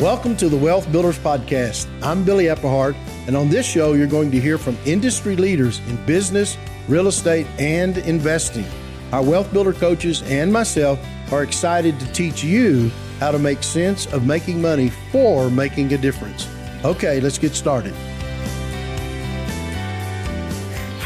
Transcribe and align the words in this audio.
Welcome 0.00 0.36
to 0.36 0.50
the 0.50 0.58
Wealth 0.58 0.92
Builders 0.92 1.18
Podcast. 1.18 1.88
I'm 2.02 2.22
Billy 2.22 2.44
Epperhart, 2.44 2.94
and 3.26 3.34
on 3.34 3.48
this 3.48 3.64
show, 3.64 3.94
you're 3.94 4.06
going 4.06 4.30
to 4.30 4.38
hear 4.38 4.58
from 4.58 4.76
industry 4.84 5.36
leaders 5.36 5.78
in 5.88 5.96
business, 6.04 6.58
real 6.86 7.06
estate, 7.06 7.46
and 7.58 7.96
investing. 7.96 8.66
Our 9.10 9.22
Wealth 9.22 9.50
Builder 9.54 9.72
coaches 9.72 10.20
and 10.26 10.52
myself 10.52 11.00
are 11.32 11.42
excited 11.42 11.98
to 11.98 12.12
teach 12.12 12.44
you 12.44 12.90
how 13.20 13.30
to 13.30 13.38
make 13.38 13.62
sense 13.62 14.04
of 14.12 14.26
making 14.26 14.60
money 14.60 14.90
for 15.10 15.48
making 15.48 15.90
a 15.94 15.96
difference. 15.96 16.46
Okay, 16.84 17.18
let's 17.18 17.38
get 17.38 17.54
started. 17.54 17.94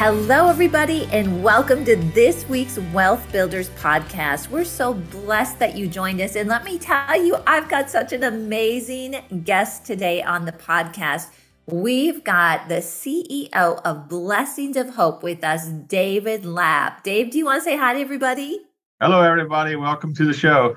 Hello, 0.02 0.48
everybody, 0.48 1.04
and 1.12 1.42
welcome 1.42 1.84
to 1.84 1.94
this 1.94 2.48
week's 2.48 2.78
Wealth 2.94 3.30
Builders 3.32 3.68
podcast. 3.68 4.48
We're 4.48 4.64
so 4.64 4.94
blessed 4.94 5.58
that 5.58 5.76
you 5.76 5.88
joined 5.88 6.22
us. 6.22 6.36
And 6.36 6.48
let 6.48 6.64
me 6.64 6.78
tell 6.78 7.22
you, 7.22 7.36
I've 7.46 7.68
got 7.68 7.90
such 7.90 8.14
an 8.14 8.24
amazing 8.24 9.42
guest 9.44 9.84
today 9.84 10.22
on 10.22 10.46
the 10.46 10.52
podcast. 10.52 11.26
We've 11.66 12.24
got 12.24 12.70
the 12.70 12.76
CEO 12.76 13.52
of 13.52 14.08
Blessings 14.08 14.78
of 14.78 14.88
Hope 14.88 15.22
with 15.22 15.44
us, 15.44 15.68
David 15.68 16.46
Lapp. 16.46 17.04
Dave, 17.04 17.30
do 17.30 17.36
you 17.36 17.44
want 17.44 17.62
to 17.62 17.64
say 17.64 17.76
hi 17.76 17.92
to 17.92 18.00
everybody? 18.00 18.58
Hello, 19.02 19.20
everybody. 19.20 19.76
Welcome 19.76 20.14
to 20.14 20.24
the 20.24 20.32
show. 20.32 20.76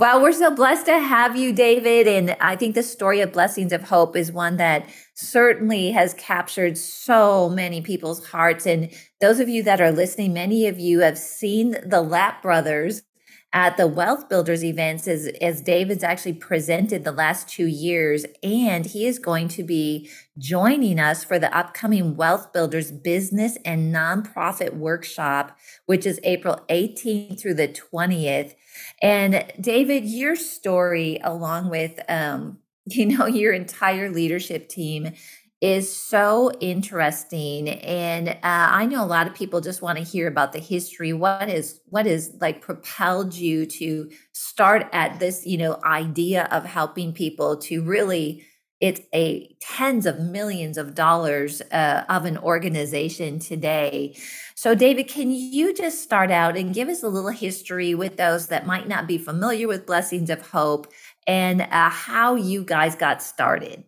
Well, 0.00 0.22
we're 0.22 0.32
so 0.32 0.50
blessed 0.50 0.86
to 0.86 0.98
have 0.98 1.36
you, 1.36 1.52
David. 1.52 2.08
And 2.08 2.34
I 2.40 2.56
think 2.56 2.74
the 2.74 2.82
story 2.82 3.20
of 3.20 3.34
Blessings 3.34 3.70
of 3.70 3.82
Hope 3.82 4.16
is 4.16 4.32
one 4.32 4.56
that 4.56 4.88
certainly 5.12 5.90
has 5.90 6.14
captured 6.14 6.78
so 6.78 7.50
many 7.50 7.82
people's 7.82 8.28
hearts. 8.28 8.64
And 8.64 8.90
those 9.20 9.40
of 9.40 9.50
you 9.50 9.62
that 9.64 9.78
are 9.78 9.92
listening, 9.92 10.32
many 10.32 10.66
of 10.66 10.78
you 10.78 11.00
have 11.00 11.18
seen 11.18 11.76
the 11.84 12.00
Lapp 12.00 12.40
brothers 12.40 13.02
at 13.52 13.76
the 13.76 13.86
Wealth 13.86 14.26
Builders 14.30 14.64
events 14.64 15.06
as, 15.06 15.26
as 15.42 15.60
David's 15.60 16.04
actually 16.04 16.32
presented 16.32 17.04
the 17.04 17.12
last 17.12 17.46
two 17.50 17.66
years. 17.66 18.24
And 18.42 18.86
he 18.86 19.06
is 19.06 19.18
going 19.18 19.48
to 19.48 19.62
be 19.62 20.08
joining 20.38 20.98
us 20.98 21.24
for 21.24 21.38
the 21.38 21.54
upcoming 21.54 22.16
Wealth 22.16 22.54
Builders 22.54 22.90
Business 22.90 23.58
and 23.66 23.94
Nonprofit 23.94 24.72
Workshop, 24.72 25.58
which 25.84 26.06
is 26.06 26.20
April 26.24 26.64
18th 26.70 27.38
through 27.38 27.54
the 27.54 27.68
20th. 27.68 28.54
And 29.02 29.44
David, 29.60 30.04
your 30.04 30.36
story, 30.36 31.18
along 31.22 31.70
with, 31.70 32.00
um, 32.08 32.58
you 32.86 33.06
know, 33.06 33.26
your 33.26 33.52
entire 33.52 34.10
leadership 34.10 34.68
team 34.68 35.12
is 35.60 35.94
so 35.94 36.50
interesting. 36.60 37.68
And 37.68 38.30
uh, 38.30 38.36
i 38.42 38.86
know 38.86 39.04
a 39.04 39.06
lot 39.06 39.26
of 39.26 39.34
people 39.34 39.60
just 39.60 39.82
want 39.82 39.98
to 39.98 40.04
hear 40.04 40.26
about 40.26 40.52
the 40.52 40.58
history. 40.58 41.12
What 41.12 41.48
is 41.50 41.80
what 41.86 42.06
is 42.06 42.34
like 42.40 42.62
propelled 42.62 43.34
you 43.34 43.66
to 43.66 44.10
start 44.32 44.88
at 44.92 45.20
this 45.20 45.46
you 45.46 45.58
know 45.58 45.78
idea 45.84 46.48
of 46.50 46.64
helping 46.64 47.12
people 47.12 47.58
to 47.58 47.82
really 47.82 48.46
it's 48.80 49.02
a 49.14 49.54
tens 49.60 50.06
of 50.06 50.18
millions 50.18 50.78
of 50.78 50.94
dollars 50.94 51.60
uh, 51.70 52.04
of 52.08 52.24
an 52.24 52.38
organization 52.38 53.38
today 53.38 54.16
so 54.60 54.74
david 54.74 55.08
can 55.08 55.30
you 55.30 55.72
just 55.74 56.02
start 56.02 56.30
out 56.30 56.56
and 56.56 56.74
give 56.74 56.88
us 56.88 57.02
a 57.02 57.08
little 57.08 57.30
history 57.30 57.94
with 57.94 58.16
those 58.16 58.48
that 58.48 58.66
might 58.66 58.88
not 58.88 59.06
be 59.06 59.18
familiar 59.18 59.66
with 59.66 59.86
blessings 59.86 60.30
of 60.30 60.40
hope 60.48 60.86
and 61.26 61.62
uh, 61.62 61.88
how 61.88 62.34
you 62.34 62.64
guys 62.64 62.94
got 62.94 63.22
started 63.22 63.84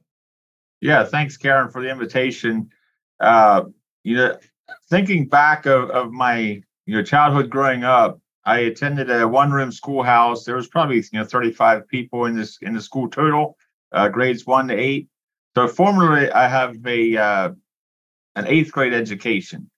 yeah, 0.83 1.05
thanks, 1.05 1.37
Karen, 1.37 1.71
for 1.71 1.81
the 1.81 1.89
invitation. 1.89 2.69
Uh, 3.21 3.67
you 4.03 4.17
know, 4.17 4.37
thinking 4.91 5.29
back 5.29 5.65
of, 5.65 5.89
of 5.91 6.11
my 6.11 6.61
you 6.87 6.97
know 6.97 7.05
childhood 7.05 7.49
growing 7.49 7.85
up, 7.85 8.21
I 8.45 8.59
attended 8.59 9.09
a 9.09 9.27
one-room 9.27 9.71
schoolhouse. 9.71 10.45
There 10.45 10.57
was 10.57 10.67
probably 10.67 10.97
you 10.97 11.21
know 11.21 11.25
35 11.25 11.87
people 11.87 12.27
in 12.27 12.37
this 12.37 12.59
in 12.63 12.75
the 12.75 12.81
school 12.81 13.09
total, 13.09 13.57
uh, 13.93 14.09
grades 14.09 14.45
one 14.45 14.67
to 14.69 14.75
eight. 14.75 15.09
So 15.55 15.69
formerly, 15.69 16.33
I 16.33 16.49
have 16.49 16.85
a 16.85 17.17
uh, 17.17 17.51
an 18.35 18.47
eighth 18.49 18.73
grade 18.73 18.93
education. 18.93 19.71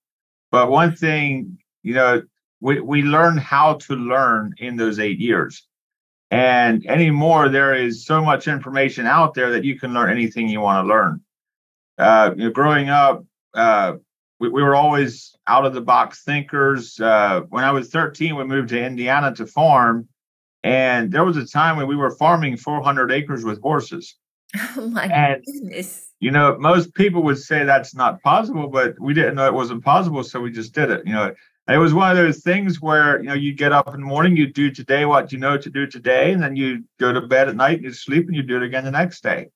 But 0.54 0.70
one 0.70 0.94
thing, 0.94 1.58
you 1.82 1.94
know, 1.94 2.22
we 2.60 2.78
we 2.78 3.02
learn 3.02 3.36
how 3.36 3.74
to 3.74 3.94
learn 3.96 4.54
in 4.58 4.76
those 4.76 5.00
eight 5.00 5.18
years. 5.18 5.66
And 6.30 6.86
anymore, 6.86 7.48
there 7.48 7.74
is 7.74 8.06
so 8.06 8.22
much 8.22 8.46
information 8.46 9.04
out 9.04 9.34
there 9.34 9.50
that 9.50 9.64
you 9.64 9.76
can 9.76 9.92
learn 9.92 10.12
anything 10.12 10.48
you 10.48 10.60
want 10.60 10.84
to 10.84 10.88
learn. 10.88 11.22
Uh, 11.98 12.34
you 12.36 12.44
know, 12.44 12.50
growing 12.52 12.88
up, 12.88 13.24
uh, 13.54 13.94
we, 14.38 14.48
we, 14.48 14.62
were 14.62 14.76
always 14.76 15.34
out 15.48 15.66
of 15.66 15.74
the 15.74 15.80
box 15.80 16.22
thinkers. 16.22 17.00
Uh, 17.00 17.40
when 17.48 17.64
I 17.64 17.72
was 17.72 17.88
13, 17.88 18.36
we 18.36 18.44
moved 18.44 18.68
to 18.68 18.80
Indiana 18.80 19.34
to 19.34 19.46
farm. 19.46 20.08
And 20.62 21.10
there 21.10 21.24
was 21.24 21.36
a 21.36 21.46
time 21.46 21.78
when 21.78 21.88
we 21.88 21.96
were 21.96 22.12
farming 22.12 22.58
400 22.58 23.10
acres 23.10 23.44
with 23.44 23.60
horses. 23.60 24.14
Oh 24.76 24.88
my 24.88 25.06
and, 25.06 25.44
goodness. 25.44 26.10
You 26.24 26.30
know, 26.30 26.56
most 26.58 26.94
people 26.94 27.22
would 27.24 27.36
say 27.36 27.64
that's 27.64 27.94
not 27.94 28.22
possible, 28.22 28.68
but 28.68 28.98
we 28.98 29.12
didn't 29.12 29.34
know 29.34 29.46
it 29.46 29.52
wasn't 29.52 29.84
possible. 29.84 30.24
So 30.24 30.40
we 30.40 30.50
just 30.50 30.72
did 30.72 30.90
it. 30.90 31.06
You 31.06 31.12
know, 31.12 31.34
it 31.68 31.76
was 31.76 31.92
one 31.92 32.10
of 32.10 32.16
those 32.16 32.42
things 32.42 32.80
where 32.80 33.20
you 33.20 33.28
know 33.28 33.34
you 33.34 33.52
get 33.52 33.72
up 33.72 33.88
in 33.88 34.00
the 34.00 34.06
morning, 34.06 34.34
you 34.34 34.50
do 34.50 34.70
today 34.70 35.04
what 35.04 35.32
you 35.32 35.38
know 35.38 35.58
to 35.58 35.68
do 35.68 35.86
today, 35.86 36.32
and 36.32 36.42
then 36.42 36.56
you 36.56 36.82
go 36.98 37.12
to 37.12 37.20
bed 37.20 37.50
at 37.50 37.56
night, 37.56 37.76
and 37.76 37.84
you 37.84 37.92
sleep, 37.92 38.26
and 38.26 38.34
you 38.34 38.42
do 38.42 38.56
it 38.56 38.62
again 38.62 38.84
the 38.84 38.90
next 38.90 39.22
day. 39.22 39.50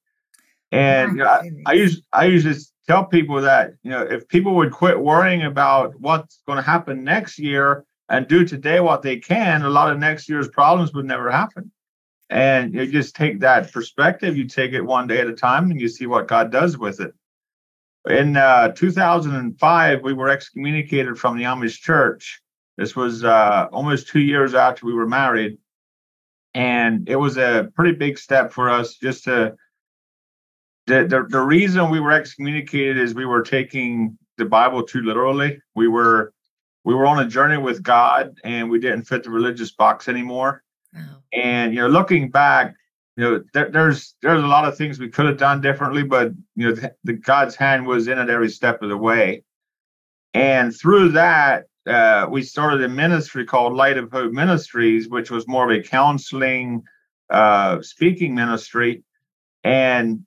And 0.70 1.12
you 1.12 1.24
know, 1.24 1.26
I, 1.26 1.50
I 1.64 1.72
use 1.72 2.02
I 2.12 2.26
usually 2.26 2.56
tell 2.86 3.06
people 3.06 3.40
that 3.40 3.72
you 3.82 3.90
know 3.90 4.02
if 4.02 4.28
people 4.28 4.54
would 4.56 4.70
quit 4.70 5.00
worrying 5.00 5.44
about 5.44 5.98
what's 5.98 6.42
going 6.46 6.58
to 6.58 6.62
happen 6.62 7.02
next 7.02 7.38
year 7.38 7.86
and 8.10 8.28
do 8.28 8.44
today 8.44 8.80
what 8.80 9.00
they 9.00 9.16
can, 9.16 9.62
a 9.62 9.70
lot 9.70 9.90
of 9.90 9.98
next 9.98 10.28
year's 10.28 10.48
problems 10.48 10.92
would 10.92 11.06
never 11.06 11.30
happen. 11.30 11.72
And 12.30 12.74
you 12.74 12.86
just 12.90 13.16
take 13.16 13.40
that 13.40 13.72
perspective, 13.72 14.36
you 14.36 14.46
take 14.46 14.72
it 14.72 14.82
one 14.82 15.06
day 15.06 15.20
at 15.20 15.28
a 15.28 15.32
time, 15.32 15.70
and 15.70 15.80
you 15.80 15.88
see 15.88 16.06
what 16.06 16.28
God 16.28 16.52
does 16.52 16.76
with 16.76 17.00
it. 17.00 17.14
In 18.08 18.36
uh, 18.36 18.72
2005, 18.72 20.02
we 20.02 20.12
were 20.12 20.28
excommunicated 20.28 21.18
from 21.18 21.36
the 21.36 21.44
Amish 21.44 21.80
church. 21.80 22.40
This 22.76 22.94
was 22.94 23.24
uh, 23.24 23.66
almost 23.72 24.08
two 24.08 24.20
years 24.20 24.54
after 24.54 24.86
we 24.86 24.94
were 24.94 25.06
married. 25.06 25.58
And 26.54 27.08
it 27.08 27.16
was 27.16 27.36
a 27.36 27.70
pretty 27.74 27.92
big 27.92 28.18
step 28.18 28.52
for 28.52 28.70
us 28.70 28.94
just 28.94 29.24
to. 29.24 29.56
The, 30.86 31.06
the, 31.06 31.26
the 31.28 31.40
reason 31.40 31.90
we 31.90 32.00
were 32.00 32.12
excommunicated 32.12 32.96
is 32.96 33.14
we 33.14 33.26
were 33.26 33.42
taking 33.42 34.16
the 34.38 34.46
Bible 34.46 34.82
too 34.84 35.02
literally. 35.02 35.60
We 35.74 35.88
were 35.88 36.32
we 36.84 36.94
were 36.94 37.04
on 37.04 37.18
a 37.18 37.28
journey 37.28 37.58
with 37.58 37.82
God 37.82 38.38
and 38.44 38.70
we 38.70 38.78
didn't 38.78 39.02
fit 39.02 39.22
the 39.22 39.30
religious 39.30 39.72
box 39.72 40.08
anymore. 40.08 40.62
And 41.32 41.74
you 41.74 41.80
know, 41.80 41.88
looking 41.88 42.30
back, 42.30 42.74
you 43.16 43.24
know, 43.24 43.44
there, 43.52 43.70
there's 43.70 44.14
there's 44.22 44.42
a 44.42 44.46
lot 44.46 44.66
of 44.66 44.76
things 44.76 44.98
we 44.98 45.08
could 45.08 45.26
have 45.26 45.38
done 45.38 45.60
differently, 45.60 46.02
but 46.02 46.32
you 46.56 46.68
know, 46.68 46.74
the, 46.74 46.94
the, 47.04 47.12
God's 47.14 47.56
hand 47.56 47.86
was 47.86 48.08
in 48.08 48.18
it 48.18 48.30
every 48.30 48.48
step 48.48 48.82
of 48.82 48.88
the 48.88 48.96
way. 48.96 49.44
And 50.34 50.74
through 50.74 51.10
that, 51.10 51.64
uh, 51.86 52.26
we 52.30 52.42
started 52.42 52.82
a 52.82 52.88
ministry 52.88 53.44
called 53.44 53.74
Light 53.74 53.98
of 53.98 54.10
Hope 54.10 54.32
Ministries, 54.32 55.08
which 55.08 55.30
was 55.30 55.48
more 55.48 55.70
of 55.70 55.76
a 55.76 55.82
counseling, 55.82 56.82
uh, 57.30 57.82
speaking 57.82 58.34
ministry, 58.34 59.02
and 59.64 60.24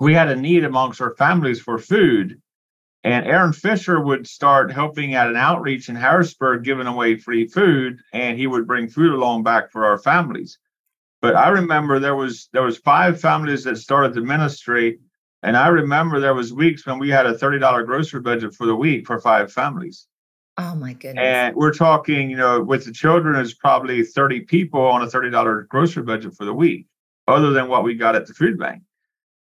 we 0.00 0.14
had 0.14 0.28
a 0.28 0.36
need 0.36 0.64
amongst 0.64 1.00
our 1.00 1.14
families 1.16 1.60
for 1.60 1.78
food. 1.78 2.40
And 3.02 3.26
Aaron 3.26 3.52
Fisher 3.52 3.98
would 3.98 4.26
start 4.26 4.70
helping 4.70 5.14
at 5.14 5.28
an 5.28 5.36
outreach 5.36 5.88
in 5.88 5.96
Harrisburg, 5.96 6.64
giving 6.64 6.86
away 6.86 7.16
free 7.16 7.46
food, 7.46 8.00
and 8.12 8.38
he 8.38 8.46
would 8.46 8.66
bring 8.66 8.88
food 8.88 9.12
along 9.12 9.42
back 9.42 9.70
for 9.70 9.86
our 9.86 9.98
families. 9.98 10.58
But 11.22 11.34
I 11.34 11.48
remember 11.48 11.98
there 11.98 12.16
was 12.16 12.48
there 12.52 12.62
was 12.62 12.78
five 12.78 13.20
families 13.20 13.64
that 13.64 13.76
started 13.76 14.14
the 14.14 14.20
ministry, 14.20 14.98
and 15.42 15.56
I 15.56 15.68
remember 15.68 16.20
there 16.20 16.34
was 16.34 16.52
weeks 16.52 16.86
when 16.86 16.98
we 16.98 17.08
had 17.08 17.26
a 17.26 17.36
thirty 17.36 17.58
dollar 17.58 17.84
grocery 17.84 18.20
budget 18.20 18.54
for 18.54 18.66
the 18.66 18.76
week 18.76 19.06
for 19.06 19.18
five 19.18 19.52
families. 19.52 20.06
Oh 20.58 20.74
my 20.74 20.92
goodness! 20.92 21.22
And 21.24 21.56
we're 21.56 21.72
talking, 21.72 22.30
you 22.30 22.36
know, 22.36 22.62
with 22.62 22.84
the 22.84 22.92
children, 22.92 23.40
is 23.40 23.54
probably 23.54 24.02
thirty 24.02 24.40
people 24.40 24.80
on 24.80 25.02
a 25.02 25.10
thirty 25.10 25.30
dollar 25.30 25.66
grocery 25.70 26.02
budget 26.02 26.34
for 26.34 26.44
the 26.44 26.54
week, 26.54 26.86
other 27.26 27.50
than 27.50 27.68
what 27.68 27.84
we 27.84 27.94
got 27.94 28.14
at 28.14 28.26
the 28.26 28.34
food 28.34 28.58
bank. 28.58 28.82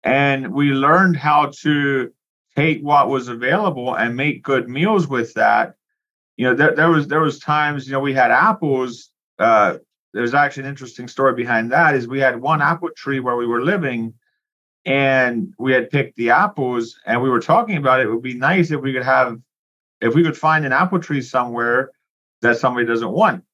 And 0.04 0.52
we 0.52 0.70
learned 0.70 1.16
how 1.16 1.52
to 1.62 2.12
take 2.60 2.80
what 2.82 3.08
was 3.08 3.28
available 3.28 3.94
and 3.94 4.16
make 4.16 4.42
good 4.42 4.68
meals 4.68 5.08
with 5.08 5.32
that. 5.34 5.74
You 6.36 6.46
know, 6.46 6.54
there, 6.54 6.74
there 6.74 6.90
was 6.90 7.08
there 7.08 7.20
was 7.20 7.38
times, 7.38 7.86
you 7.86 7.92
know, 7.92 8.00
we 8.00 8.14
had 8.14 8.30
apples. 8.30 9.10
Uh, 9.38 9.78
there's 10.12 10.34
actually 10.34 10.64
an 10.64 10.70
interesting 10.70 11.08
story 11.08 11.34
behind 11.34 11.70
that 11.72 11.94
is 11.94 12.08
we 12.08 12.20
had 12.20 12.40
one 12.40 12.60
apple 12.60 12.90
tree 12.96 13.20
where 13.20 13.36
we 13.36 13.46
were 13.46 13.62
living 13.62 14.12
and 14.84 15.54
we 15.58 15.72
had 15.72 15.90
picked 15.90 16.16
the 16.16 16.30
apples 16.30 16.98
and 17.06 17.22
we 17.22 17.30
were 17.30 17.40
talking 17.40 17.76
about 17.76 18.00
it. 18.00 18.06
it 18.06 18.10
would 18.10 18.22
be 18.22 18.34
nice 18.34 18.70
if 18.70 18.80
we 18.80 18.92
could 18.92 19.04
have 19.04 19.38
if 20.00 20.14
we 20.14 20.22
could 20.22 20.36
find 20.36 20.64
an 20.64 20.72
apple 20.72 20.98
tree 20.98 21.20
somewhere 21.20 21.90
that 22.40 22.56
somebody 22.56 22.86
doesn't 22.86 23.12
want 23.12 23.44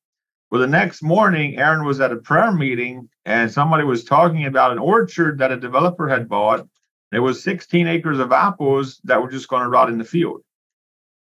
well 0.50 0.60
the 0.60 0.66
next 0.66 1.02
morning 1.02 1.58
aaron 1.58 1.84
was 1.84 2.00
at 2.00 2.12
a 2.12 2.16
prayer 2.16 2.52
meeting 2.52 3.08
and 3.24 3.50
somebody 3.50 3.84
was 3.84 4.04
talking 4.04 4.46
about 4.46 4.72
an 4.72 4.78
orchard 4.78 5.38
that 5.38 5.52
a 5.52 5.56
developer 5.56 6.08
had 6.08 6.28
bought 6.28 6.66
it 7.16 7.20
was 7.20 7.42
16 7.42 7.86
acres 7.88 8.18
of 8.18 8.30
apples 8.30 9.00
that 9.04 9.20
were 9.20 9.30
just 9.30 9.48
going 9.48 9.62
to 9.62 9.68
rot 9.68 9.88
in 9.88 9.98
the 9.98 10.04
field 10.04 10.42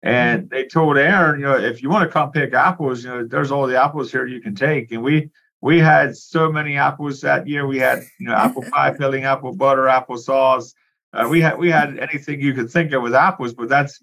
and 0.02 0.48
they 0.48 0.64
told 0.64 0.96
Aaron, 0.96 1.40
you 1.40 1.46
know, 1.46 1.56
if 1.56 1.82
you 1.82 1.90
want 1.90 2.08
to 2.08 2.12
come 2.12 2.31
pick 2.31 2.54
apples, 2.54 3.04
you 3.04 3.10
know, 3.10 3.26
there's 3.26 3.50
all 3.50 3.66
the 3.66 3.82
apples 3.82 4.10
here 4.10 4.26
you 4.26 4.40
can 4.40 4.54
take. 4.54 4.92
And 4.92 5.02
we 5.02 5.31
we 5.60 5.78
had 5.78 6.16
so 6.16 6.50
many 6.50 6.76
apples 6.76 7.20
that 7.20 7.46
year. 7.46 7.66
We 7.66 7.78
had, 7.78 8.02
you 8.19 8.28
know, 8.28 8.34
apple 8.34 8.62
pie 8.72 8.94
filling, 8.94 9.25
apple 9.25 9.54
butter, 9.54 9.88
apple 9.88 10.16
sauce. 10.16 10.75
Uh, 11.12 11.26
we 11.28 11.40
had 11.40 11.58
we 11.58 11.70
had 11.70 11.98
anything 11.98 12.40
you 12.40 12.54
could 12.54 12.70
think 12.70 12.92
of 12.92 13.02
with 13.02 13.14
apples, 13.14 13.52
but 13.52 13.69
that's 13.69 14.00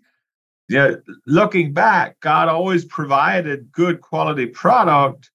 yeah. 0.69 0.89
You 0.89 0.91
know, 0.91 1.01
looking 1.25 1.73
back, 1.73 2.19
God 2.19 2.47
always 2.47 2.85
provided 2.85 3.71
good 3.71 4.01
quality 4.01 4.45
product, 4.45 5.31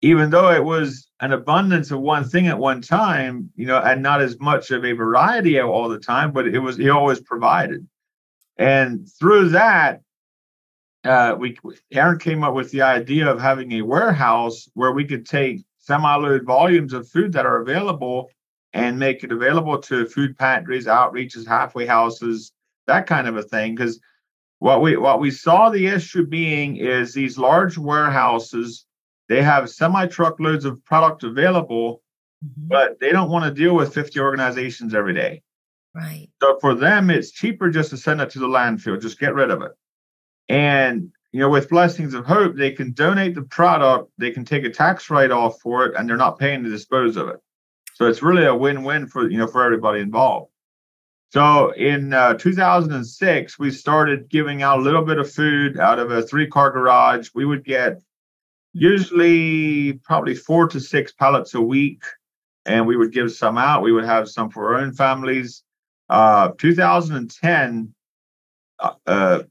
even 0.00 0.30
though 0.30 0.50
it 0.50 0.64
was 0.64 1.08
an 1.20 1.32
abundance 1.32 1.90
of 1.90 2.00
one 2.00 2.24
thing 2.24 2.46
at 2.46 2.58
one 2.58 2.80
time, 2.80 3.50
you 3.56 3.66
know, 3.66 3.78
and 3.78 4.02
not 4.02 4.20
as 4.20 4.38
much 4.38 4.70
of 4.70 4.84
a 4.84 4.92
variety 4.92 5.60
all 5.60 5.88
the 5.88 5.98
time, 5.98 6.32
but 6.32 6.46
it 6.46 6.60
was 6.60 6.76
He 6.76 6.90
always 6.90 7.20
provided. 7.20 7.86
And 8.56 9.08
through 9.18 9.50
that, 9.50 10.02
uh, 11.04 11.36
we 11.38 11.56
Aaron 11.92 12.18
came 12.18 12.44
up 12.44 12.54
with 12.54 12.70
the 12.70 12.82
idea 12.82 13.28
of 13.28 13.40
having 13.40 13.72
a 13.72 13.82
warehouse 13.82 14.68
where 14.74 14.92
we 14.92 15.04
could 15.04 15.26
take 15.26 15.64
semi-load 15.78 16.44
volumes 16.44 16.92
of 16.92 17.08
food 17.08 17.32
that 17.32 17.46
are 17.46 17.62
available 17.62 18.30
and 18.72 18.98
make 18.98 19.24
it 19.24 19.32
available 19.32 19.78
to 19.78 20.06
food 20.06 20.36
pantries, 20.36 20.86
outreaches, 20.86 21.46
halfway 21.46 21.86
houses, 21.86 22.52
that 22.86 23.06
kind 23.06 23.26
of 23.26 23.36
a 23.36 23.42
thing. 23.42 23.74
Because 23.74 23.98
what 24.58 24.82
we 24.82 24.96
what 24.96 25.20
we 25.20 25.30
saw 25.30 25.70
the 25.70 25.86
issue 25.86 26.26
being 26.26 26.76
is 26.76 27.14
these 27.14 27.38
large 27.38 27.78
warehouses, 27.78 28.84
they 29.28 29.42
have 29.42 29.70
semi-truckloads 29.70 30.64
of 30.64 30.84
product 30.84 31.22
available, 31.22 32.02
mm-hmm. 32.44 32.68
but 32.68 32.98
they 33.00 33.10
don't 33.10 33.30
want 33.30 33.44
to 33.44 33.50
deal 33.50 33.74
with 33.74 33.94
50 33.94 34.18
organizations 34.20 34.94
every 34.94 35.14
day. 35.14 35.42
Right. 35.94 36.28
So 36.40 36.58
for 36.60 36.74
them, 36.74 37.10
it's 37.10 37.30
cheaper 37.30 37.70
just 37.70 37.90
to 37.90 37.96
send 37.96 38.20
it 38.20 38.30
to 38.30 38.38
the 38.38 38.46
landfill, 38.46 39.00
just 39.00 39.18
get 39.18 39.34
rid 39.34 39.50
of 39.50 39.62
it. 39.62 39.72
And 40.48 41.12
you 41.32 41.40
know, 41.40 41.50
with 41.50 41.68
blessings 41.68 42.14
of 42.14 42.24
hope, 42.24 42.56
they 42.56 42.70
can 42.70 42.92
donate 42.92 43.34
the 43.34 43.42
product, 43.42 44.10
they 44.16 44.30
can 44.30 44.44
take 44.44 44.64
a 44.64 44.70
tax 44.70 45.10
write-off 45.10 45.60
for 45.60 45.84
it, 45.84 45.94
and 45.96 46.08
they're 46.08 46.16
not 46.16 46.38
paying 46.38 46.64
to 46.64 46.70
dispose 46.70 47.16
of 47.16 47.28
it. 47.28 47.36
So 47.94 48.06
it's 48.06 48.22
really 48.22 48.46
a 48.46 48.54
win-win 48.54 49.08
for 49.08 49.28
you 49.28 49.38
know 49.38 49.46
for 49.46 49.62
everybody 49.62 50.00
involved. 50.00 50.50
So 51.30 51.72
in 51.72 52.14
uh, 52.14 52.34
2006, 52.34 53.58
we 53.58 53.70
started 53.70 54.30
giving 54.30 54.62
out 54.62 54.78
a 54.78 54.82
little 54.82 55.04
bit 55.04 55.18
of 55.18 55.30
food 55.30 55.78
out 55.78 55.98
of 55.98 56.10
a 56.10 56.22
three-car 56.22 56.70
garage. 56.70 57.28
We 57.34 57.44
would 57.44 57.64
get 57.64 58.00
usually 58.78 59.94
probably 60.04 60.34
four 60.34 60.68
to 60.68 60.80
six 60.80 61.12
pallets 61.12 61.54
a 61.54 61.60
week, 61.60 62.02
and 62.64 62.86
we 62.86 62.96
would 62.96 63.12
give 63.12 63.32
some 63.32 63.58
out. 63.58 63.82
We 63.82 63.92
would 63.92 64.04
have 64.04 64.28
some 64.28 64.50
for 64.50 64.74
our 64.74 64.80
own 64.80 64.92
families. 64.92 65.62
Uh, 66.08 66.50
2010, 66.58 67.94
uh, 68.78 68.92
uh 69.06 69.42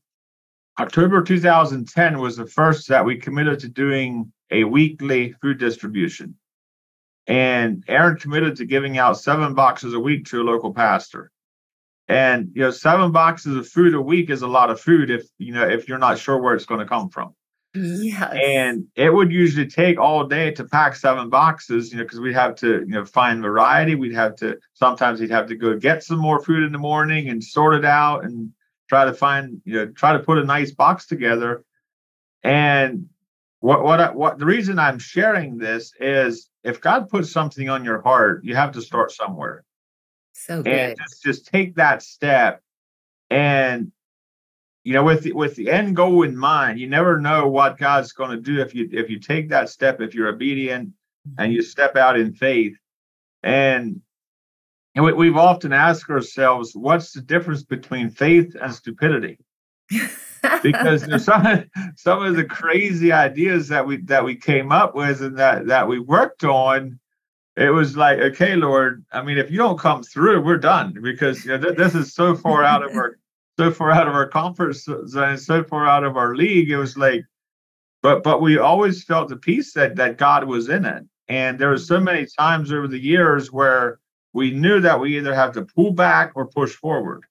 October 0.79 1.24
2010 1.24 2.19
was 2.19 2.38
the 2.38 2.45
first 2.45 2.88
that 2.88 3.06
we 3.06 3.18
committed 3.18 3.59
to 3.59 3.68
doing 3.68 4.31
a 4.51 4.63
weekly 4.63 5.33
food 5.41 5.59
distribution. 5.59 6.35
And 7.25 7.83
Aaron 7.88 8.18
committed 8.18 8.56
to 8.57 8.65
giving 8.65 8.97
out 8.97 9.19
seven 9.19 9.53
boxes 9.53 9.94
a 9.94 10.00
week 10.00 10.25
to 10.27 10.41
a 10.41 10.44
local 10.44 10.74
pastor. 10.74 11.31
And 12.07 12.51
you 12.53 12.62
know, 12.62 12.71
seven 12.71 13.12
boxes 13.12 13.57
of 13.57 13.68
food 13.68 13.94
a 13.94 14.01
week 14.01 14.29
is 14.29 14.41
a 14.41 14.47
lot 14.47 14.69
of 14.69 14.79
food 14.79 15.09
if 15.09 15.27
you 15.38 15.53
know 15.53 15.68
if 15.68 15.89
you're 15.89 15.97
not 15.97 16.18
sure 16.18 16.41
where 16.41 16.53
it's 16.53 16.65
going 16.65 16.79
to 16.79 16.85
come 16.85 17.09
from. 17.09 17.35
Yeah. 17.77 18.29
And 18.31 18.88
it 18.95 19.13
would 19.13 19.31
usually 19.31 19.68
take 19.68 20.00
all 20.00 20.25
day 20.25 20.51
to 20.51 20.63
pack 20.63 20.95
seven 20.95 21.29
boxes, 21.29 21.91
you 21.91 21.97
know, 21.97 22.03
because 22.03 22.19
we'd 22.19 22.33
have 22.33 22.56
to, 22.56 22.79
you 22.79 22.88
know, 22.88 23.06
find 23.06 23.41
variety. 23.41 23.95
We'd 23.95 24.15
have 24.15 24.35
to 24.38 24.57
sometimes 24.74 25.19
we'd 25.19 25.31
have 25.31 25.47
to 25.47 25.56
go 25.56 25.77
get 25.77 26.03
some 26.03 26.19
more 26.19 26.41
food 26.41 26.63
in 26.63 26.71
the 26.71 26.77
morning 26.77 27.29
and 27.29 27.44
sort 27.44 27.75
it 27.75 27.85
out 27.85 28.24
and 28.24 28.51
try 28.89 29.06
to 29.06 29.13
find, 29.13 29.62
you 29.65 29.74
know, 29.74 29.85
try 29.88 30.13
to 30.13 30.19
put 30.19 30.38
a 30.38 30.44
nice 30.44 30.71
box 30.71 31.06
together. 31.06 31.63
And 32.44 33.09
what 33.59 33.83
what 33.83 34.00
I, 34.00 34.12
what 34.12 34.39
the 34.39 34.45
reason 34.45 34.79
I'm 34.79 35.00
sharing 35.00 35.57
this 35.57 35.94
is 36.00 36.50
if 36.63 36.81
God 36.81 37.09
puts 37.09 37.31
something 37.31 37.69
on 37.69 37.85
your 37.85 38.01
heart, 38.01 38.44
you 38.44 38.56
have 38.56 38.71
to 38.74 38.81
start 38.81 39.12
somewhere. 39.12 39.63
So 40.33 40.62
good. 40.62 40.74
And 40.74 40.97
just, 40.97 41.24
just 41.24 41.47
take 41.47 41.75
that 41.75 42.01
step. 42.03 42.62
And 43.29 43.91
you 44.88 44.94
know, 44.94 45.04
with 45.04 45.24
the, 45.24 45.34
with 45.34 45.57
the 45.57 45.69
end 45.69 45.98
goal 45.98 46.24
in 46.24 46.38
mind, 46.38 46.80
you 46.80 46.88
never 46.88 47.19
know 47.19 47.50
what 47.50 47.78
God's 47.78 48.13
going 48.13 48.31
to 48.31 48.38
do 48.38 48.62
if 48.62 48.74
you 48.74 48.88
if 48.94 49.10
you 49.10 49.19
take 49.19 49.50
that 49.50 49.68
step, 49.68 50.00
if 50.00 50.16
you're 50.16 50.30
obedient 50.30 50.94
and 51.38 51.51
you 51.51 51.62
step 51.62 51.98
out 51.98 52.18
in 52.18 52.31
faith. 52.31 52.78
And 53.44 54.00
and 54.95 55.04
we, 55.04 55.28
have 55.28 55.36
often 55.36 55.74
asked 55.74 56.10
ourselves, 56.10 56.74
what's 56.74 57.12
the 57.12 57.19
difference 57.19 57.63
between 57.63 58.10
faith 58.10 58.56
and 58.62 58.74
stupidity? 58.74 59.39
because 60.63 61.06
there's 61.06 61.25
some 61.25 61.66
some 61.98 62.24
of 62.24 62.38
the 62.38 62.45
crazy 62.45 63.12
ideas 63.12 63.68
that 63.68 63.86
we 63.86 63.98
that 64.04 64.24
we 64.24 64.38
came 64.38 64.72
up 64.72 64.95
with 64.95 65.22
and 65.22 65.38
that 65.38 65.68
that 65.68 65.89
we 65.89 66.00
worked 66.00 66.45
on. 66.45 66.98
It 67.57 67.72
was 67.72 67.98
like, 67.98 68.19
okay, 68.19 68.56
Lord. 68.56 69.04
I 69.12 69.22
mean, 69.22 69.38
if 69.38 69.51
you 69.51 69.57
don't 69.57 69.78
come 69.78 70.01
through, 70.01 70.45
we're 70.45 70.60
done 70.60 70.95
because 71.04 71.44
you 71.44 71.51
know, 71.51 71.57
th- 71.57 71.75
this 71.75 71.94
is 71.94 72.13
so 72.13 72.38
far 72.38 72.63
out 72.63 72.84
of 72.84 72.92
our 72.95 73.18
so 73.57 73.71
far 73.71 73.92
out 73.92 74.07
of 74.07 74.13
our 74.13 74.27
comfort 74.27 74.75
uh, 74.88 75.06
zone, 75.07 75.38
so 75.38 75.63
far 75.63 75.88
out 75.88 76.04
of 76.04 76.18
our 76.18 76.36
league. 76.36 76.69
It 76.69 76.77
was 76.77 76.98
like, 76.98 77.25
but 78.01 78.24
but 78.24 78.42
we 78.42 78.57
always 78.57 79.04
felt 79.04 79.30
the 79.30 79.38
peace 79.38 79.74
that 79.74 79.95
that 79.95 80.18
God 80.18 80.45
was 80.45 80.69
in 80.69 80.86
it. 80.86 81.04
And 81.30 81.59
there 81.59 81.69
were 81.69 81.77
so 81.77 82.00
many 82.00 82.25
times 82.38 82.71
over 82.71 82.88
the 82.88 83.00
years 83.00 83.51
where 83.51 84.00
we 84.33 84.51
knew 84.51 84.80
that 84.81 85.00
we 85.00 85.18
either 85.18 85.33
have 85.33 85.54
to 85.54 85.65
pull 85.65 85.92
back 85.92 86.31
or 86.36 86.48
push 86.48 86.74
forward 86.74 87.24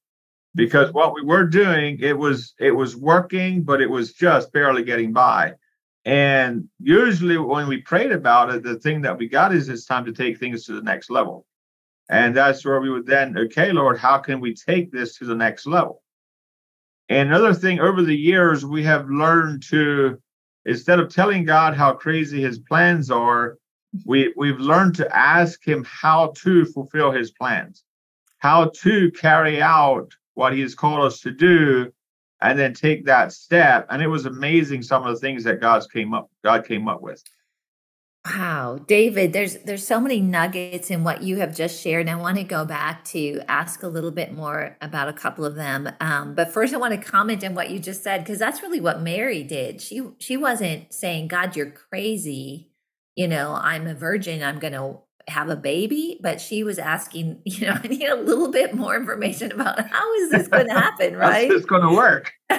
because 0.57 0.93
what 0.93 1.15
we 1.15 1.23
were 1.23 1.45
doing 1.45 1.99
it 2.01 2.19
was 2.19 2.55
it 2.59 2.73
was 2.73 2.97
working 2.97 3.63
but 3.63 3.81
it 3.81 3.89
was 3.89 4.13
just 4.13 4.53
barely 4.53 4.83
getting 4.83 5.13
by 5.13 5.53
and 6.05 6.67
usually 6.81 7.37
when 7.37 7.69
we 7.69 7.81
prayed 7.83 8.11
about 8.11 8.53
it 8.53 8.63
the 8.63 8.79
thing 8.81 9.03
that 9.03 9.17
we 9.17 9.29
got 9.29 9.55
is 9.55 9.69
it's 9.69 9.85
time 9.85 10.05
to 10.05 10.13
take 10.13 10.39
things 10.39 10.65
to 10.65 10.73
the 10.73 10.83
next 10.83 11.11
level 11.11 11.47
and 12.09 12.35
that's 12.35 12.65
where 12.65 12.81
we 12.81 12.91
would 12.91 13.07
then 13.07 13.37
okay 13.39 13.71
lord 13.71 13.99
how 13.99 14.19
can 14.19 14.41
we 14.41 14.55
take 14.55 14.91
this 14.91 15.17
to 15.19 15.25
the 15.25 15.35
next 15.35 15.67
level 15.67 16.03
and 17.09 17.29
another 17.29 17.55
thing 17.55 17.81
over 17.81 18.03
the 18.03 18.17
years 18.17 18.65
we 18.65 18.83
have 18.83 19.09
learned 19.09 19.63
to 19.63 20.21
instead 20.65 20.99
of 20.99 21.13
telling 21.13 21.45
god 21.45 21.75
how 21.75 21.93
crazy 21.93 22.41
his 22.41 22.59
plans 22.59 23.11
are 23.11 23.59
we 24.05 24.33
we've 24.37 24.61
learned 24.61 24.95
to 24.95 25.17
ask 25.17 25.67
him 25.67 25.85
how 25.85 26.33
to 26.37 26.65
fulfill 26.67 27.11
his 27.11 27.31
plans 27.31 27.85
how 28.39 28.71
to 28.75 29.11
carry 29.13 29.61
out 29.63 30.13
what 30.35 30.53
he 30.53 30.61
has 30.61 30.75
called 30.75 31.05
us 31.05 31.21
to 31.21 31.31
do 31.31 31.91
and 32.43 32.59
then 32.59 32.75
take 32.75 33.05
that 33.07 33.33
step. 33.33 33.87
And 33.91 34.03
it 34.03 34.09
was 34.09 34.27
amazing 34.27 34.83
some 34.83 35.05
of 35.05 35.15
the 35.15 35.21
things 35.21 35.45
that 35.45 35.61
god's 35.61 35.87
came 35.87 36.15
up 36.15 36.31
god 36.45 36.67
came 36.67 36.89
up 36.89 37.01
with 37.03 37.23
wow 38.27 38.79
david 38.87 39.33
there's 39.33 39.57
there's 39.59 39.87
so 39.87 40.01
many 40.01 40.21
nuggets 40.21 40.91
in 40.91 41.05
what 41.05 41.23
you 41.23 41.37
have 41.37 41.55
just 41.55 41.81
shared 41.81 42.01
and 42.01 42.11
i 42.11 42.15
want 42.15 42.37
to 42.37 42.45
go 42.45 42.65
back 42.65 43.05
to 43.05 43.41
ask 43.49 43.83
a 43.83 43.89
little 43.89 44.11
bit 44.11 44.33
more 44.33 44.77
about 44.81 45.09
a 45.09 45.13
couple 45.13 45.45
of 45.45 45.55
them 45.55 45.89
um, 46.01 46.35
but 46.35 46.53
first 46.53 46.75
i 46.75 46.77
want 46.77 46.93
to 46.93 47.11
comment 47.11 47.43
on 47.45 47.55
what 47.55 47.71
you 47.71 47.79
just 47.79 48.03
said 48.03 48.19
because 48.23 48.39
that's 48.39 48.63
really 48.63 48.81
what 48.81 49.01
mary 49.01 49.43
did 49.43 49.81
she 49.81 50.03
she 50.19 50.37
wasn't 50.37 50.93
saying 50.93 51.29
god 51.29 51.57
you're 51.57 51.71
crazy 51.71 52.71
you 53.17 53.27
know, 53.27 53.55
I'm 53.55 53.87
a 53.87 53.95
virgin, 53.95 54.43
I'm 54.43 54.59
going 54.59 54.75
to 54.75 54.99
have 55.29 55.49
a 55.49 55.57
baby, 55.57 56.21
but 56.23 56.41
she 56.41 56.63
was 56.63 56.79
asking, 56.79 57.41
you 57.45 57.67
know, 57.67 57.77
I 57.83 57.89
need 57.89 58.05
a 58.05 58.15
little 58.15 58.53
bit 58.53 58.75
more 58.75 58.95
information 58.95 59.51
about 59.51 59.81
how 59.89 60.15
is 60.15 60.31
this 60.31 60.49
going 60.49 60.69
to 60.69 60.75
happen, 60.75 61.17
right? 61.19 61.49
How's 61.49 61.63
this 61.63 61.67
going 61.67 61.83
to 61.83 61.95
work? 61.95 62.33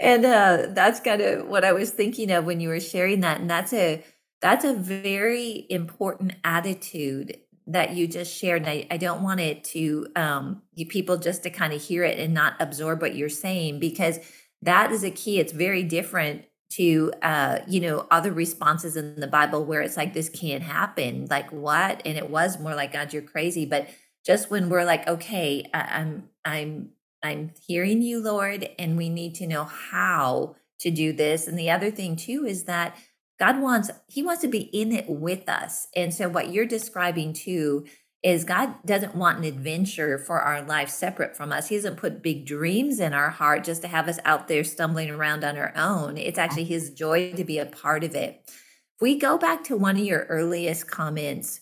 and 0.00 0.24
uh, 0.24 0.66
that's 0.70 0.98
kind 0.98 1.20
of 1.20 1.46
what 1.46 1.64
I 1.64 1.72
was 1.72 1.90
thinking 1.90 2.30
of 2.30 2.46
when 2.46 2.58
you 2.58 2.70
were 2.70 2.80
sharing 2.80 3.20
that, 3.20 3.40
and 3.40 3.50
that's 3.50 3.72
a 3.72 4.02
that's 4.40 4.64
a 4.64 4.74
very 4.74 5.66
important 5.68 6.32
attitude 6.42 7.36
that 7.66 7.94
you 7.94 8.08
just 8.08 8.34
shared. 8.34 8.62
And 8.62 8.70
I, 8.70 8.86
I 8.90 8.96
don't 8.96 9.22
want 9.22 9.40
it 9.40 9.62
to 9.64 10.06
um, 10.16 10.62
you 10.74 10.86
people 10.86 11.18
just 11.18 11.42
to 11.42 11.50
kind 11.50 11.72
of 11.72 11.82
hear 11.82 12.02
it 12.02 12.18
and 12.18 12.32
not 12.32 12.54
absorb 12.58 13.02
what 13.02 13.14
you're 13.14 13.28
saying 13.28 13.78
because 13.78 14.18
that 14.62 14.90
is 14.90 15.04
a 15.04 15.10
key. 15.10 15.38
It's 15.38 15.52
very 15.52 15.82
different 15.82 16.44
to 16.70 17.12
uh 17.22 17.58
you 17.66 17.80
know 17.80 18.06
other 18.10 18.32
responses 18.32 18.96
in 18.96 19.18
the 19.18 19.26
bible 19.26 19.64
where 19.64 19.80
it's 19.80 19.96
like 19.96 20.14
this 20.14 20.28
can't 20.28 20.62
happen 20.62 21.26
like 21.28 21.50
what 21.50 22.00
and 22.04 22.16
it 22.16 22.30
was 22.30 22.60
more 22.60 22.74
like 22.76 22.92
god 22.92 23.12
you're 23.12 23.22
crazy 23.22 23.66
but 23.66 23.88
just 24.24 24.50
when 24.50 24.68
we're 24.68 24.84
like 24.84 25.06
okay 25.08 25.68
i'm 25.74 26.28
i'm 26.44 26.90
i'm 27.22 27.52
hearing 27.66 28.02
you 28.02 28.20
lord 28.20 28.68
and 28.78 28.96
we 28.96 29.08
need 29.08 29.34
to 29.34 29.46
know 29.46 29.64
how 29.64 30.54
to 30.78 30.90
do 30.90 31.12
this 31.12 31.46
and 31.46 31.58
the 31.58 31.70
other 31.70 31.90
thing 31.90 32.16
too 32.16 32.44
is 32.46 32.64
that 32.64 32.96
god 33.38 33.60
wants 33.60 33.90
he 34.08 34.22
wants 34.22 34.42
to 34.42 34.48
be 34.48 34.62
in 34.72 34.92
it 34.92 35.08
with 35.08 35.48
us 35.48 35.86
and 35.94 36.12
so 36.12 36.28
what 36.28 36.52
you're 36.52 36.66
describing 36.66 37.32
too 37.32 37.84
is 38.22 38.44
God 38.44 38.74
doesn't 38.84 39.14
want 39.14 39.38
an 39.38 39.44
adventure 39.44 40.18
for 40.18 40.40
our 40.40 40.62
life 40.62 40.90
separate 40.90 41.34
from 41.34 41.52
us. 41.52 41.68
He 41.68 41.76
doesn't 41.76 41.96
put 41.96 42.22
big 42.22 42.44
dreams 42.44 43.00
in 43.00 43.14
our 43.14 43.30
heart 43.30 43.64
just 43.64 43.80
to 43.82 43.88
have 43.88 44.08
us 44.08 44.18
out 44.24 44.46
there 44.46 44.62
stumbling 44.62 45.10
around 45.10 45.42
on 45.42 45.56
our 45.56 45.72
own. 45.74 46.18
It's 46.18 46.38
actually 46.38 46.64
His 46.64 46.90
joy 46.90 47.32
to 47.32 47.44
be 47.44 47.58
a 47.58 47.66
part 47.66 48.04
of 48.04 48.14
it. 48.14 48.42
If 48.46 49.00
we 49.00 49.18
go 49.18 49.38
back 49.38 49.64
to 49.64 49.76
one 49.76 49.96
of 49.96 50.04
your 50.04 50.26
earliest 50.28 50.90
comments, 50.90 51.60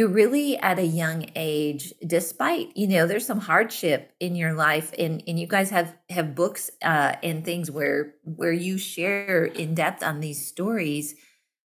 you're 0.00 0.08
really 0.08 0.58
at 0.58 0.78
a 0.80 0.86
young 0.86 1.26
age 1.36 1.94
despite 2.06 2.76
you 2.76 2.88
know 2.88 3.06
there's 3.06 3.26
some 3.26 3.40
hardship 3.40 4.12
in 4.20 4.36
your 4.36 4.54
life 4.54 4.92
and 4.98 5.22
and 5.28 5.38
you 5.40 5.46
guys 5.46 5.70
have 5.70 5.96
have 6.10 6.34
books 6.34 6.70
uh 6.84 7.14
and 7.22 7.44
things 7.44 7.70
where 7.70 8.14
where 8.24 8.52
you 8.52 8.78
share 8.78 9.44
in 9.46 9.74
depth 9.74 10.02
on 10.04 10.20
these 10.20 10.46
stories 10.46 11.14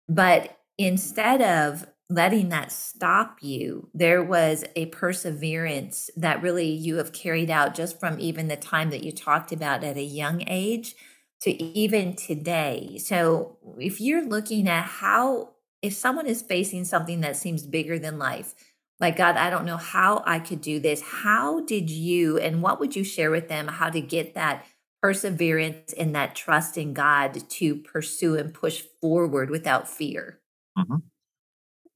But 0.10 0.60
instead 0.77 1.42
of 1.42 1.88
letting 2.10 2.50
that 2.50 2.72
stop 2.72 3.39
you, 3.42 3.89
there 3.94 4.24
was 4.24 4.65
a 4.75 4.88
perseverance 4.88 6.12
that 6.18 6.44
really 6.44 6.70
you 6.72 6.98
have 6.98 7.13
carried 7.13 7.51
out 7.51 7.75
just 7.75 8.00
from 8.00 8.20
even 8.22 8.50
the 8.50 8.58
time 8.58 8.92
that 8.92 9.04
you 9.04 9.13
talked 9.13 9.54
about 9.54 9.84
at 9.84 9.98
a 9.98 10.04
young 10.04 10.44
age 10.48 10.96
to 11.42 11.63
even 11.63 12.15
today. 12.15 13.00
So 13.00 13.58
if 13.80 14.01
you're 14.01 14.25
looking 14.25 14.70
at 14.70 14.86
how, 14.86 15.55
if 15.86 15.94
someone 15.94 16.25
is 16.25 16.42
facing 16.42 16.84
something 16.84 17.22
that 17.22 17.38
seems 17.38 17.63
bigger 17.63 18.00
than 18.00 18.18
life, 18.18 18.56
like 19.00 19.18
God, 19.18 19.38
I 19.38 19.51
don't 19.51 19.65
know 19.65 19.77
how 19.77 20.24
I 20.25 20.39
could 20.39 20.62
do 20.62 20.80
this. 20.80 21.01
How 21.01 21.60
did 21.62 21.92
you, 21.92 22.39
and 22.39 22.63
what 22.63 22.80
would 22.80 22.96
you 22.96 23.04
share 23.04 23.30
with 23.30 23.50
them 23.50 23.68
how 23.68 23.92
to 23.92 24.01
get 24.01 24.34
that 24.34 24.65
perseverance 25.04 25.94
and 25.94 26.15
that 26.15 26.36
trust 26.36 26.77
in 26.80 26.94
God 26.94 27.48
to 27.48 27.75
pursue 27.75 28.36
and 28.36 28.51
push 28.51 28.82
forward 29.00 29.51
without 29.51 29.88
fear? 29.88 30.39
Mm-hmm. 30.75 30.98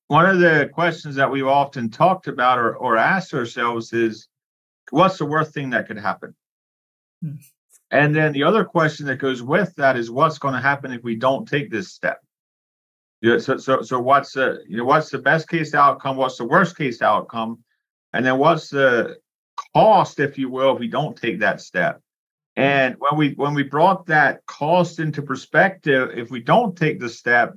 One 0.07 0.25
of 0.27 0.39
the 0.39 0.69
questions 0.71 1.15
that 1.15 1.31
we've 1.31 1.47
often 1.47 1.89
talked 1.89 2.27
about 2.27 2.59
or, 2.59 2.75
or 2.75 2.95
asked 2.95 3.33
ourselves 3.33 3.91
is 3.91 4.27
what's 4.91 5.17
the 5.17 5.25
worst 5.25 5.51
thing 5.51 5.71
that 5.71 5.87
could 5.87 5.97
happen? 5.97 6.35
Hmm. 7.23 7.35
And 7.89 8.15
then 8.15 8.33
the 8.33 8.43
other 8.43 8.65
question 8.65 9.07
that 9.07 9.15
goes 9.15 9.41
with 9.41 9.73
that 9.77 9.97
is 9.97 10.11
what's 10.11 10.37
going 10.37 10.53
to 10.53 10.59
happen 10.59 10.91
if 10.91 11.03
we 11.03 11.15
don't 11.15 11.47
take 11.47 11.71
this 11.71 11.91
step? 11.91 12.19
Yeah, 13.21 13.37
so 13.37 13.57
so 13.57 13.81
so 13.81 13.99
what's 13.99 14.33
the 14.33 14.63
you 14.67 14.77
know 14.77 14.85
what's 14.85 15.09
the 15.09 15.19
best 15.19 15.49
case 15.49 15.73
outcome? 15.73 16.15
What's 16.15 16.37
the 16.37 16.45
worst 16.45 16.77
case 16.77 17.01
outcome? 17.01 17.63
And 18.13 18.25
then 18.25 18.37
what's 18.37 18.69
the 18.69 19.17
cost, 19.75 20.19
if 20.19 20.37
you 20.37 20.49
will, 20.49 20.73
if 20.73 20.79
we 20.79 20.87
don't 20.87 21.17
take 21.17 21.39
that 21.39 21.61
step? 21.61 22.01
Hmm. 22.55 22.61
And 22.61 22.95
when 22.99 23.17
we 23.17 23.33
when 23.33 23.53
we 23.53 23.63
brought 23.63 24.05
that 24.05 24.45
cost 24.45 24.99
into 24.99 25.21
perspective, 25.21 26.11
if 26.15 26.31
we 26.31 26.41
don't 26.41 26.77
take 26.77 26.99
the 26.99 27.09
step, 27.09 27.55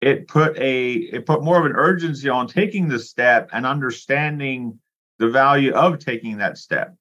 it 0.00 0.26
put 0.26 0.56
a 0.58 0.92
it 0.92 1.26
put 1.26 1.44
more 1.44 1.58
of 1.58 1.66
an 1.66 1.76
urgency 1.76 2.28
on 2.28 2.48
taking 2.48 2.88
the 2.88 2.98
step 2.98 3.50
and 3.52 3.66
understanding 3.66 4.78
the 5.18 5.28
value 5.28 5.72
of 5.72 5.98
taking 5.98 6.38
that 6.38 6.58
step. 6.58 6.94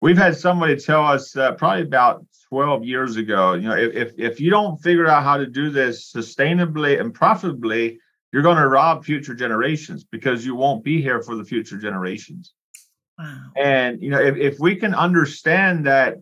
We've 0.00 0.16
had 0.16 0.36
somebody 0.36 0.76
tell 0.76 1.04
us 1.04 1.36
uh, 1.36 1.52
probably 1.52 1.82
about 1.82 2.24
12 2.48 2.84
years 2.84 3.16
ago, 3.16 3.52
you 3.52 3.68
know, 3.68 3.76
if, 3.76 3.94
if, 3.94 4.12
if 4.18 4.40
you 4.40 4.50
don't 4.50 4.76
figure 4.78 5.06
out 5.06 5.22
how 5.22 5.36
to 5.36 5.46
do 5.46 5.70
this 5.70 6.10
sustainably 6.12 7.00
and 7.00 7.14
profitably, 7.14 7.98
you're 8.32 8.42
going 8.42 8.56
to 8.56 8.66
rob 8.66 9.04
future 9.04 9.34
generations 9.34 10.04
because 10.04 10.44
you 10.44 10.54
won't 10.54 10.82
be 10.82 11.02
here 11.02 11.22
for 11.22 11.36
the 11.36 11.44
future 11.44 11.76
generations. 11.76 12.54
Wow. 13.18 13.50
And, 13.56 14.02
you 14.02 14.10
know, 14.10 14.20
if, 14.20 14.36
if 14.36 14.58
we 14.58 14.76
can 14.76 14.94
understand 14.94 15.86
that 15.86 16.16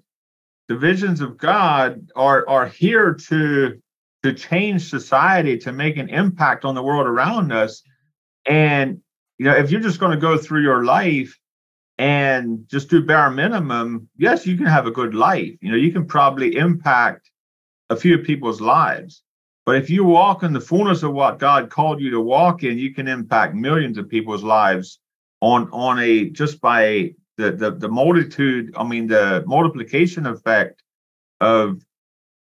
the 0.69 0.77
visions 0.77 1.21
of 1.21 1.39
God 1.39 2.11
are, 2.17 2.47
are 2.49 2.67
here 2.67 3.15
to, 3.15 3.81
to 4.23 4.33
change 4.35 4.91
society, 4.91 5.57
to 5.59 5.73
make 5.73 5.97
an 5.97 6.09
impact 6.09 6.65
on 6.65 6.75
the 6.75 6.83
world 6.83 7.07
around 7.07 7.53
us. 7.53 7.83
And, 8.47 9.01
you 9.39 9.47
know, 9.47 9.55
if 9.55 9.71
you're 9.71 9.81
just 9.81 10.01
going 10.01 10.13
to 10.13 10.21
go 10.21 10.37
through 10.37 10.63
your 10.63 10.85
life 10.85 11.38
and 11.99 12.69
just 12.69 12.89
do 12.89 13.05
bare 13.05 13.31
minimum, 13.31 14.09
yes, 14.17 14.47
you 14.47 14.57
can 14.57 14.67
have 14.67 14.87
a 14.87 14.91
good 14.91 15.15
life. 15.15 15.57
You 15.61 15.73
know, 15.73 15.77
you 15.77 15.93
can 15.93 16.07
probably 16.07 16.57
impact 16.57 17.31
a 17.91 17.97
few 17.97 18.19
people's 18.19 18.61
lives. 18.61 19.23
But 19.67 19.77
if 19.77 19.91
you 19.91 20.05
walk 20.05 20.45
in 20.45 20.53
the 20.53 20.61
fullness 20.61 21.03
of 21.03 21.13
what 21.13 21.39
God 21.39 21.71
called 21.71 22.01
you 22.01 22.11
to 22.13 22.21
walk 22.21 22.63
in, 22.63 22.79
you 22.79 22.95
can 22.95 23.09
impact 23.09 23.55
millions 23.55 23.99
of 23.99 24.09
people's 24.09 24.43
lives 24.43 25.01
on 25.41 25.69
on 25.73 25.99
a 25.99 26.31
just 26.31 26.61
by 26.61 27.15
the 27.37 27.53
the, 27.53 27.73
the 27.73 27.89
multitude, 27.89 28.75
I 28.77 28.85
mean 28.85 29.09
the 29.09 29.45
multiplication 29.47 30.27
effect 30.27 30.83
of 31.41 31.83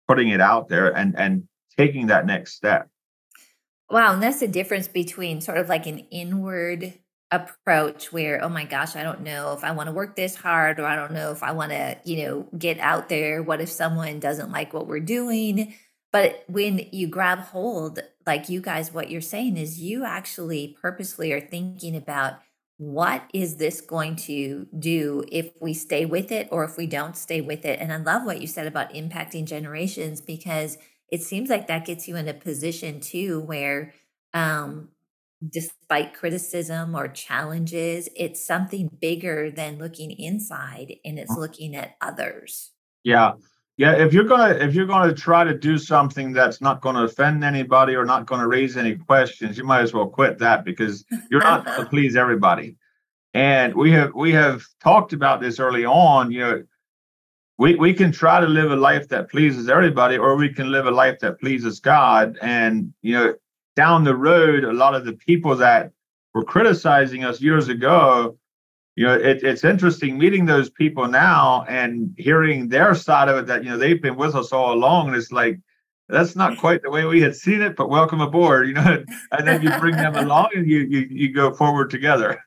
putting 0.07 0.29
it 0.29 0.39
out 0.39 0.69
there 0.69 0.95
and 0.95 1.17
and 1.17 1.47
taking 1.77 2.07
that 2.07 2.25
next 2.25 2.53
step. 2.53 2.87
Wow, 3.89 4.13
and 4.13 4.23
that's 4.23 4.39
the 4.39 4.47
difference 4.47 4.87
between 4.87 5.41
sort 5.41 5.57
of 5.57 5.67
like 5.67 5.85
an 5.87 5.99
inward 6.11 6.93
approach 7.31 8.11
where 8.11 8.43
oh 8.43 8.49
my 8.49 8.65
gosh 8.65 8.97
i 8.97 9.03
don't 9.03 9.21
know 9.21 9.53
if 9.53 9.63
i 9.63 9.71
want 9.71 9.87
to 9.87 9.93
work 9.93 10.17
this 10.17 10.35
hard 10.35 10.79
or 10.79 10.85
i 10.85 10.97
don't 10.97 11.13
know 11.13 11.31
if 11.31 11.41
i 11.43 11.53
want 11.53 11.71
to 11.71 11.97
you 12.03 12.25
know 12.25 12.47
get 12.57 12.79
out 12.79 13.09
there. 13.09 13.41
What 13.41 13.61
if 13.61 13.69
someone 13.69 14.19
doesn't 14.19 14.51
like 14.51 14.73
what 14.73 14.87
we're 14.87 14.99
doing? 14.99 15.73
But 16.11 16.43
when 16.47 16.87
you 16.91 17.07
grab 17.07 17.39
hold 17.39 17.99
like 18.25 18.49
you 18.49 18.61
guys 18.61 18.93
what 18.93 19.09
you're 19.09 19.21
saying 19.21 19.57
is 19.57 19.81
you 19.81 20.03
actually 20.03 20.77
purposely 20.81 21.31
are 21.31 21.41
thinking 21.41 21.95
about 21.95 22.39
what 22.77 23.23
is 23.33 23.57
this 23.57 23.79
going 23.79 24.15
to 24.15 24.67
do 24.77 25.23
if 25.31 25.51
we 25.61 25.73
stay 25.73 26.05
with 26.05 26.31
it 26.31 26.47
or 26.51 26.63
if 26.63 26.77
we 26.77 26.87
don't 26.87 27.15
stay 27.15 27.39
with 27.39 27.65
it? 27.65 27.79
And 27.79 27.93
i 27.93 27.97
love 27.97 28.25
what 28.25 28.41
you 28.41 28.47
said 28.47 28.67
about 28.67 28.93
impacting 28.93 29.45
generations 29.45 30.21
because 30.21 30.77
it 31.09 31.21
seems 31.21 31.49
like 31.49 31.67
that 31.67 31.85
gets 31.85 32.07
you 32.07 32.15
in 32.15 32.27
a 32.27 32.33
position 32.33 32.99
too 32.99 33.39
where 33.39 33.93
um 34.33 34.89
despite 35.47 36.13
criticism 36.13 36.95
or 36.95 37.07
challenges, 37.07 38.09
it's 38.15 38.45
something 38.45 38.89
bigger 38.99 39.49
than 39.51 39.79
looking 39.79 40.11
inside 40.11 40.95
and 41.03 41.17
it's 41.17 41.31
mm-hmm. 41.31 41.41
looking 41.41 41.75
at 41.75 41.95
others. 42.01 42.71
Yeah. 43.03 43.33
Yeah, 43.77 43.93
if 43.93 44.13
you're 44.13 44.25
gonna 44.25 44.53
if 44.53 44.75
you're 44.75 44.85
gonna 44.85 45.13
try 45.13 45.43
to 45.43 45.57
do 45.57 45.79
something 45.79 46.33
that's 46.33 46.61
not 46.61 46.81
gonna 46.81 47.05
offend 47.05 47.43
anybody 47.43 47.95
or 47.95 48.05
not 48.05 48.27
gonna 48.27 48.47
raise 48.47 48.77
any 48.77 48.95
questions, 48.95 49.57
you 49.57 49.63
might 49.63 49.81
as 49.81 49.91
well 49.91 50.05
quit 50.05 50.37
that 50.37 50.63
because 50.63 51.03
you're 51.31 51.41
not 51.41 51.65
gonna 51.65 51.89
please 51.89 52.15
everybody. 52.15 52.75
And 53.33 53.73
we 53.73 53.91
have 53.93 54.13
we 54.13 54.33
have 54.33 54.63
talked 54.83 55.13
about 55.13 55.41
this 55.41 55.59
early 55.59 55.83
on. 55.83 56.31
You 56.31 56.39
know, 56.41 56.63
we 57.57 57.75
we 57.75 57.93
can 57.93 58.11
try 58.11 58.39
to 58.39 58.45
live 58.45 58.71
a 58.71 58.75
life 58.75 59.07
that 59.07 59.31
pleases 59.31 59.67
everybody, 59.67 60.17
or 60.17 60.35
we 60.35 60.53
can 60.53 60.69
live 60.69 60.85
a 60.85 60.91
life 60.91 61.19
that 61.21 61.39
pleases 61.39 61.79
God. 61.79 62.37
And 62.41 62.93
you 63.01 63.13
know, 63.15 63.33
down 63.75 64.03
the 64.03 64.15
road, 64.15 64.63
a 64.63 64.73
lot 64.73 64.95
of 64.95 65.05
the 65.05 65.13
people 65.13 65.55
that 65.57 65.91
were 66.33 66.43
criticizing 66.43 67.23
us 67.23 67.41
years 67.41 67.67
ago, 67.67 68.37
you 68.95 69.05
know, 69.05 69.13
it, 69.13 69.43
it's 69.43 69.63
interesting 69.63 70.17
meeting 70.17 70.45
those 70.45 70.69
people 70.69 71.07
now 71.07 71.65
and 71.67 72.13
hearing 72.17 72.69
their 72.69 72.93
side 72.93 73.29
of 73.29 73.37
it 73.37 73.47
that, 73.47 73.63
you 73.63 73.69
know, 73.69 73.77
they've 73.77 74.01
been 74.01 74.17
with 74.17 74.35
us 74.35 74.51
all 74.51 74.73
along. 74.73 75.07
And 75.07 75.15
it's 75.15 75.31
like, 75.31 75.59
that's 76.09 76.35
not 76.35 76.57
quite 76.57 76.83
the 76.83 76.89
way 76.89 77.05
we 77.05 77.21
had 77.21 77.35
seen 77.35 77.61
it, 77.61 77.77
but 77.77 77.89
welcome 77.89 78.19
aboard, 78.19 78.67
you 78.67 78.73
know, 78.73 79.03
and 79.31 79.47
then 79.47 79.61
you 79.61 79.71
bring 79.79 79.95
them 79.95 80.15
along 80.25 80.49
and 80.53 80.67
you, 80.67 80.79
you, 80.79 81.07
you 81.09 81.33
go 81.33 81.53
forward 81.53 81.89
together. 81.89 82.43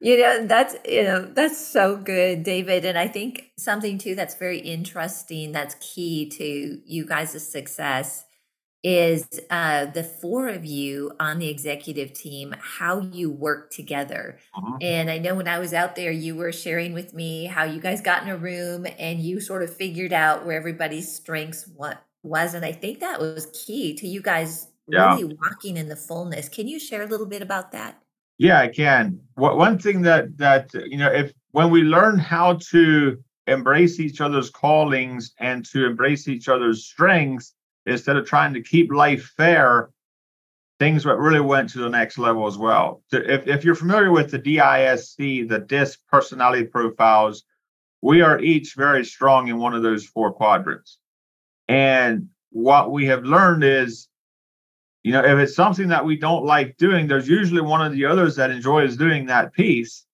You 0.00 0.18
know, 0.18 0.46
that's, 0.46 0.74
you 0.84 1.04
know, 1.04 1.22
that's 1.22 1.56
so 1.56 1.96
good, 1.96 2.42
David. 2.42 2.84
And 2.84 2.98
I 2.98 3.06
think 3.06 3.52
something 3.56 3.98
too 3.98 4.14
that's 4.14 4.34
very 4.34 4.58
interesting, 4.58 5.52
that's 5.52 5.76
key 5.80 6.28
to 6.30 6.80
you 6.84 7.06
guys' 7.06 7.48
success 7.48 8.24
is 8.82 9.28
uh, 9.50 9.86
the 9.86 10.02
four 10.02 10.48
of 10.48 10.64
you 10.64 11.12
on 11.20 11.38
the 11.38 11.48
executive 11.48 12.12
team, 12.12 12.54
how 12.58 13.00
you 13.00 13.30
work 13.30 13.70
together. 13.70 14.38
Uh-huh. 14.54 14.76
And 14.80 15.10
I 15.10 15.18
know 15.18 15.36
when 15.36 15.46
I 15.46 15.58
was 15.58 15.72
out 15.72 15.94
there, 15.94 16.10
you 16.10 16.34
were 16.34 16.52
sharing 16.52 16.92
with 16.92 17.14
me 17.14 17.44
how 17.44 17.64
you 17.64 17.80
guys 17.80 18.00
got 18.00 18.22
in 18.22 18.28
a 18.28 18.36
room 18.36 18.86
and 18.98 19.20
you 19.20 19.40
sort 19.40 19.62
of 19.62 19.74
figured 19.74 20.12
out 20.12 20.44
where 20.44 20.56
everybody's 20.56 21.12
strengths 21.12 21.68
what 21.68 22.02
was. 22.22 22.54
And 22.54 22.64
I 22.64 22.72
think 22.72 23.00
that 23.00 23.20
was 23.20 23.46
key 23.52 23.94
to 23.94 24.08
you 24.08 24.20
guys 24.20 24.68
yeah. 24.88 25.14
really 25.14 25.36
walking 25.40 25.76
in 25.76 25.88
the 25.88 25.96
fullness. 25.96 26.48
Can 26.48 26.66
you 26.66 26.80
share 26.80 27.02
a 27.02 27.06
little 27.06 27.26
bit 27.26 27.42
about 27.42 27.72
that? 27.72 27.98
Yeah, 28.38 28.58
I 28.58 28.68
can. 28.68 29.20
One 29.36 29.78
thing 29.78 30.02
that 30.02 30.36
that 30.38 30.72
you 30.74 30.96
know, 30.96 31.12
if 31.12 31.32
when 31.52 31.70
we 31.70 31.82
learn 31.82 32.18
how 32.18 32.54
to 32.70 33.22
embrace 33.46 34.00
each 34.00 34.20
other's 34.20 34.50
callings 34.50 35.32
and 35.38 35.64
to 35.66 35.86
embrace 35.86 36.26
each 36.26 36.48
other's 36.48 36.84
strengths, 36.84 37.54
instead 37.86 38.16
of 38.16 38.26
trying 38.26 38.54
to 38.54 38.62
keep 38.62 38.92
life 38.92 39.32
fair, 39.36 39.90
things 40.78 41.06
really 41.06 41.40
went 41.40 41.70
to 41.70 41.78
the 41.78 41.88
next 41.88 42.18
level 42.18 42.46
as 42.46 42.58
well. 42.58 43.02
If, 43.12 43.46
if 43.46 43.64
you're 43.64 43.74
familiar 43.74 44.10
with 44.10 44.30
the 44.30 44.38
DISC, 44.38 45.16
the 45.16 45.64
DISC 45.66 45.98
personality 46.10 46.64
profiles, 46.64 47.44
we 48.00 48.20
are 48.20 48.40
each 48.40 48.74
very 48.74 49.04
strong 49.04 49.48
in 49.48 49.58
one 49.58 49.74
of 49.74 49.82
those 49.82 50.04
four 50.04 50.32
quadrants. 50.32 50.98
And 51.68 52.28
what 52.50 52.90
we 52.90 53.06
have 53.06 53.24
learned 53.24 53.64
is, 53.64 54.08
you 55.04 55.12
know, 55.12 55.24
if 55.24 55.38
it's 55.38 55.54
something 55.54 55.88
that 55.88 56.04
we 56.04 56.16
don't 56.16 56.44
like 56.44 56.76
doing, 56.76 57.06
there's 57.06 57.28
usually 57.28 57.60
one 57.60 57.84
of 57.84 57.92
the 57.92 58.04
others 58.04 58.36
that 58.36 58.50
enjoys 58.50 58.96
doing 58.96 59.26
that 59.26 59.52
piece. 59.52 60.04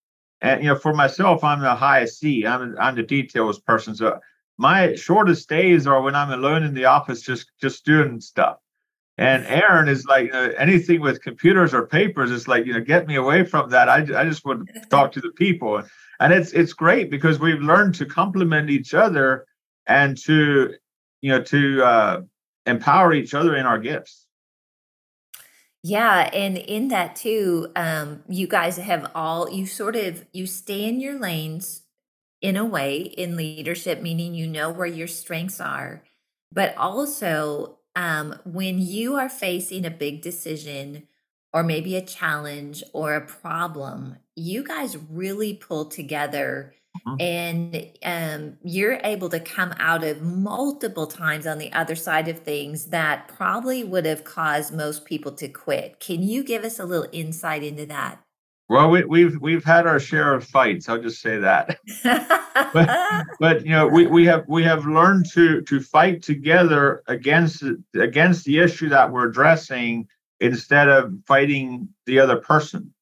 And 0.41 0.63
you 0.63 0.69
know, 0.69 0.77
for 0.77 0.95
myself, 0.95 1.43
I'm 1.43 1.61
the 1.61 1.75
highest 1.75 2.21
C. 2.21 2.47
I'm 2.47 2.77
I'm 2.79 2.95
the 2.95 3.03
details 3.03 3.59
person. 3.59 3.95
So 3.95 4.21
my 4.59 4.97
shortest 4.97 5.49
days 5.49 5.87
are 5.87 6.03
when 6.03 6.17
I'm 6.17 6.33
alone 6.33 6.65
in 6.65 6.75
the 6.75 6.87
office, 6.87 7.23
just 7.23 7.51
just 7.61 7.85
doing 7.85 8.21
stuff. 8.21 8.59
And 9.17 9.47
Aaron 9.47 9.89
is 9.89 10.05
like 10.05 10.31
anything 10.33 11.01
with 11.01 11.23
computers 11.23 11.73
or 11.73 11.87
papers. 11.87 12.31
is 12.31 12.47
like 12.47 12.67
you 12.67 12.73
know, 12.73 12.81
get 12.81 13.07
me 13.07 13.15
away 13.15 13.45
from 13.45 13.71
that. 13.71 13.89
I, 13.89 13.99
I 13.99 14.25
just 14.25 14.45
want 14.45 14.69
to 14.75 14.81
talk 14.89 15.13
to 15.13 15.21
the 15.21 15.31
people, 15.31 15.83
and 16.21 16.33
it's 16.33 16.53
it's 16.53 16.73
great 16.73 17.11
because 17.11 17.39
we've 17.39 17.61
learned 17.61 17.95
to 17.97 18.07
complement 18.07 18.69
each 18.69 18.95
other 18.95 19.47
and 19.87 20.17
to 20.25 20.75
you 21.21 21.31
know 21.31 21.43
to 21.45 21.83
uh, 21.83 22.21
empower 22.67 23.15
each 23.15 23.35
other 23.35 23.57
in 23.57 23.65
our 23.65 23.79
gifts. 23.79 24.27
Yeah, 25.85 26.29
and 26.33 26.59
in 26.59 26.89
that 26.89 27.15
too, 27.15 27.69
um, 27.77 28.25
you 28.29 28.49
guys 28.49 28.77
have 28.77 29.11
all 29.15 29.49
you 29.49 29.67
sort 29.67 29.95
of 29.95 30.27
you 30.33 30.47
stay 30.47 30.85
in 30.85 31.01
your 31.01 31.19
lanes 31.19 31.83
in 32.41 32.57
a 32.57 32.65
way 32.65 33.01
in 33.01 33.37
leadership, 33.37 34.01
meaning 34.01 34.35
you 34.35 34.47
know 34.47 34.71
where 34.71 34.87
your 34.87 35.09
strengths 35.09 35.61
are, 35.61 36.03
but 36.53 36.77
also 36.77 37.79
um, 37.97 38.39
when 38.45 38.79
you 38.79 39.17
are 39.17 39.29
facing 39.29 39.85
a 39.85 39.91
big 39.91 40.23
decision 40.23 41.09
or 41.53 41.63
maybe 41.63 41.97
a 41.97 42.03
challenge 42.03 42.83
or 42.93 43.15
a 43.15 43.27
problem, 43.27 44.17
you 44.37 44.63
guys 44.63 44.97
really 45.11 45.55
pull 45.55 45.87
together 45.87 46.75
mm-hmm. 47.07 47.17
and 47.21 47.89
um, 48.05 48.59
you're 48.63 49.01
able 49.03 49.29
to 49.31 49.41
come 49.41 49.75
out 49.79 50.05
of 50.05 50.23
multiple 50.23 51.07
times 51.07 51.47
on 51.47 51.59
the 51.59 51.73
other 51.73 51.97
side 51.97 52.29
of 52.29 52.39
things 52.41 52.87
that 52.87 53.29
probably 53.29 53.83
would 53.83 54.07
have 54.07 54.25
caused 54.25 54.73
most 54.73 55.05
people 55.05 55.33
to 55.33 55.49
quit. 55.49 55.99
Can 55.99 56.23
you 56.23 56.45
give 56.45 56.65
us 56.65 56.79
a 56.79 56.85
little 56.85 57.09
insight 57.13 57.65
into 57.65 57.87
that? 57.87 58.23
Well, 58.69 58.91
we, 58.91 59.05
we've 59.05 59.41
we've 59.41 59.65
had 59.65 59.87
our 59.87 59.99
share 59.99 60.35
of 60.35 60.45
fights. 60.45 60.89
I'll 60.89 61.01
just 61.01 61.23
say 61.23 61.39
that. 61.39 61.79
but, 62.05 63.27
but 63.41 63.65
you 63.65 63.73
know, 63.73 63.89
we, 63.89 64.07
we 64.07 64.27
have 64.27 64.45
we 64.47 64.63
have 64.65 64.85
learned 64.85 65.27
to 65.33 65.63
to 65.63 65.81
fight 65.81 66.23
together 66.23 67.03
against 67.07 67.65
against 67.95 68.45
the 68.45 68.59
issue 68.59 68.91
that 68.91 69.11
we're 69.11 69.29
addressing 69.29 70.07
instead 70.41 70.89
of 70.89 71.15
fighting 71.27 71.89
the 72.05 72.21
other 72.21 72.37
person. 72.37 72.93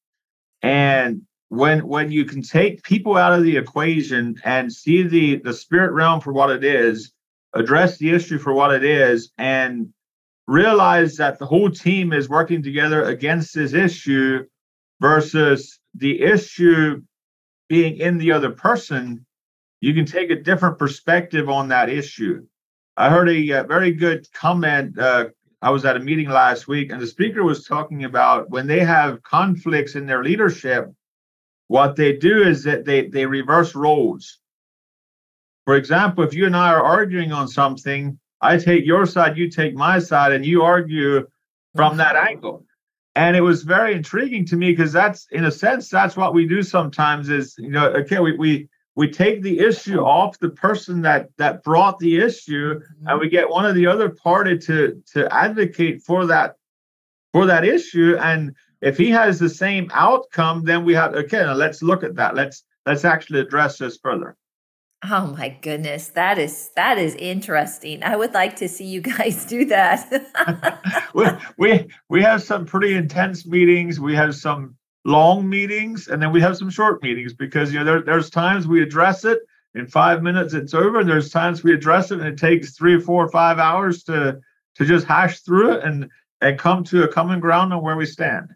And 0.61 1.23
when 1.49 1.85
when 1.85 2.11
you 2.11 2.23
can 2.23 2.41
take 2.41 2.83
people 2.83 3.17
out 3.17 3.33
of 3.33 3.43
the 3.43 3.57
equation 3.57 4.37
and 4.45 4.71
see 4.71 5.03
the 5.03 5.37
the 5.39 5.53
spirit 5.53 5.91
realm 5.91 6.21
for 6.21 6.31
what 6.31 6.49
it 6.49 6.63
is, 6.63 7.11
address 7.53 7.97
the 7.97 8.11
issue 8.11 8.39
for 8.39 8.53
what 8.53 8.73
it 8.73 8.85
is, 8.85 9.31
and 9.37 9.89
realize 10.47 11.17
that 11.17 11.39
the 11.39 11.45
whole 11.45 11.69
team 11.69 12.13
is 12.13 12.29
working 12.29 12.63
together 12.63 13.03
against 13.03 13.53
this 13.53 13.73
issue 13.73 14.45
versus 14.99 15.79
the 15.95 16.21
issue 16.21 17.01
being 17.69 17.97
in 17.97 18.17
the 18.17 18.31
other 18.31 18.51
person, 18.51 19.25
you 19.81 19.93
can 19.93 20.05
take 20.05 20.29
a 20.29 20.41
different 20.41 20.77
perspective 20.77 21.49
on 21.49 21.67
that 21.69 21.89
issue. 21.89 22.45
I 22.95 23.09
heard 23.09 23.29
a, 23.29 23.49
a 23.49 23.59
uh, 23.59 23.63
very 23.63 23.91
good 23.91 24.27
comment. 24.33 24.97
Uh, 24.97 25.27
I 25.61 25.69
was 25.69 25.85
at 25.85 25.97
a 25.97 25.99
meeting 25.99 26.29
last 26.29 26.67
week, 26.67 26.91
and 26.91 27.01
the 27.01 27.07
speaker 27.07 27.43
was 27.43 27.65
talking 27.65 28.03
about 28.03 28.49
when 28.49 28.67
they 28.67 28.79
have 28.79 29.23
conflicts 29.23 29.95
in 29.95 30.05
their 30.05 30.23
leadership, 30.23 30.91
what 31.67 31.95
they 31.95 32.13
do 32.13 32.43
is 32.43 32.63
that 32.63 32.85
they, 32.85 33.07
they 33.07 33.25
reverse 33.25 33.75
roles. 33.75 34.39
For 35.65 35.75
example, 35.75 36.23
if 36.23 36.33
you 36.33 36.45
and 36.45 36.55
I 36.55 36.69
are 36.69 36.83
arguing 36.83 37.31
on 37.31 37.47
something, 37.47 38.17
I 38.39 38.57
take 38.57 38.85
your 38.85 39.05
side, 39.05 39.37
you 39.37 39.49
take 39.49 39.75
my 39.75 39.99
side, 39.99 40.31
and 40.31 40.45
you 40.45 40.63
argue 40.63 41.27
from 41.75 41.97
that 41.97 42.15
angle 42.15 42.66
and 43.17 43.35
it 43.35 43.41
was 43.41 43.63
very 43.63 43.93
intriguing 43.93 44.45
to 44.45 44.55
me 44.55 44.71
because 44.71 44.93
that's 44.93 45.27
in 45.31 45.45
a 45.45 45.51
sense 45.51 45.89
that's 45.89 46.15
what 46.15 46.35
we 46.35 46.47
do 46.47 46.61
sometimes 46.61 47.29
is 47.29 47.55
you 47.57 47.69
know 47.69 47.87
okay 47.87 48.19
we 48.19 48.37
we 48.37 48.69
we 48.95 49.09
take 49.09 49.43
the 49.43 49.59
issue 49.59 49.99
off 49.99 50.39
the 50.39 50.49
person 50.49 51.01
that 51.01 51.29
that 51.37 51.63
brought 51.63 51.97
the 51.99 52.17
issue 52.17 52.75
mm-hmm. 52.75 53.07
and 53.07 53.19
we 53.19 53.29
get 53.29 53.49
one 53.49 53.65
of 53.65 53.75
the 53.75 53.87
other 53.87 54.09
party 54.09 54.57
to 54.57 55.01
to 55.13 55.31
advocate 55.33 56.01
for 56.01 56.25
that 56.27 56.55
for 57.31 57.45
that 57.45 57.65
issue. 57.65 58.17
And 58.19 58.55
if 58.81 58.97
he 58.97 59.09
has 59.11 59.39
the 59.39 59.49
same 59.49 59.89
outcome 59.93 60.63
then 60.63 60.85
we 60.85 60.93
have 60.93 61.13
okay 61.15 61.39
now 61.39 61.53
let's 61.53 61.81
look 61.81 62.03
at 62.03 62.15
that. 62.15 62.35
Let's 62.35 62.63
let's 62.85 63.05
actually 63.05 63.39
address 63.39 63.77
this 63.77 63.97
further 63.97 64.35
Oh 65.05 65.35
my 65.37 65.49
goodness, 65.61 66.07
that 66.09 66.37
is 66.37 66.71
that 66.75 66.97
is 66.97 67.15
interesting. 67.15 68.03
I 68.03 68.15
would 68.15 68.33
like 68.33 68.55
to 68.57 68.67
see 68.67 68.85
you 68.85 69.01
guys 69.17 69.45
do 69.45 69.65
that. 69.65 71.09
we, 71.13 71.25
we 71.57 71.87
we 72.09 72.21
have 72.23 72.41
some 72.41 72.65
pretty 72.65 72.93
intense 72.93 73.45
meetings. 73.45 73.99
We 73.99 74.15
have 74.15 74.35
some 74.35 74.75
long 75.05 75.47
meetings, 75.47 76.07
and 76.07 76.21
then 76.21 76.31
we 76.31 76.41
have 76.41 76.57
some 76.57 76.69
short 76.69 77.03
meetings 77.03 77.33
because 77.33 77.71
you 77.71 77.79
know 77.79 77.85
there, 77.85 78.01
there's 78.01 78.29
times 78.29 78.67
we 78.67 78.81
address 78.81 79.23
it 79.23 79.39
in 79.77 79.87
five 79.87 80.23
minutes, 80.23 80.53
it's 80.53 80.73
over. 80.73 80.99
And 80.99 81.09
there's 81.09 81.29
times 81.29 81.63
we 81.63 81.73
address 81.73 82.11
it 82.11 82.19
and 82.19 82.27
it 82.27 82.37
takes 82.37 82.75
three, 82.75 82.99
four, 82.99 83.29
five 83.29 83.59
hours 83.59 84.03
to 84.03 84.39
to 84.75 84.85
just 84.85 85.07
hash 85.07 85.39
through 85.39 85.73
it 85.73 85.83
and 85.83 86.09
and 86.41 86.59
come 86.59 86.83
to 86.85 87.03
a 87.03 87.07
common 87.07 87.39
ground 87.39 87.73
on 87.73 87.81
where 87.81 87.95
we 87.95 88.05
stand. 88.05 88.49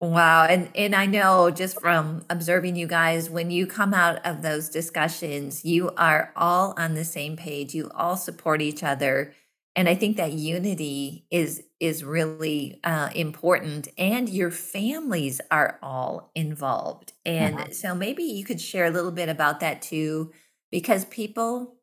Wow. 0.00 0.44
And 0.44 0.70
and 0.76 0.94
I 0.94 1.06
know 1.06 1.50
just 1.50 1.80
from 1.80 2.24
observing 2.30 2.76
you 2.76 2.86
guys, 2.86 3.28
when 3.28 3.50
you 3.50 3.66
come 3.66 3.92
out 3.92 4.24
of 4.24 4.42
those 4.42 4.68
discussions, 4.68 5.64
you 5.64 5.90
are 5.96 6.32
all 6.36 6.74
on 6.76 6.94
the 6.94 7.04
same 7.04 7.36
page. 7.36 7.74
You 7.74 7.90
all 7.94 8.16
support 8.16 8.62
each 8.62 8.84
other. 8.84 9.34
And 9.74 9.88
I 9.88 9.94
think 9.94 10.16
that 10.16 10.32
unity 10.32 11.26
is 11.32 11.64
is 11.80 12.04
really 12.04 12.78
uh, 12.84 13.10
important. 13.14 13.88
And 13.98 14.28
your 14.28 14.52
families 14.52 15.40
are 15.50 15.78
all 15.82 16.30
involved. 16.36 17.12
And 17.26 17.56
mm-hmm. 17.56 17.72
so 17.72 17.94
maybe 17.94 18.22
you 18.22 18.44
could 18.44 18.60
share 18.60 18.86
a 18.86 18.90
little 18.90 19.12
bit 19.12 19.28
about 19.28 19.58
that 19.60 19.82
too, 19.82 20.32
because 20.70 21.04
people 21.06 21.74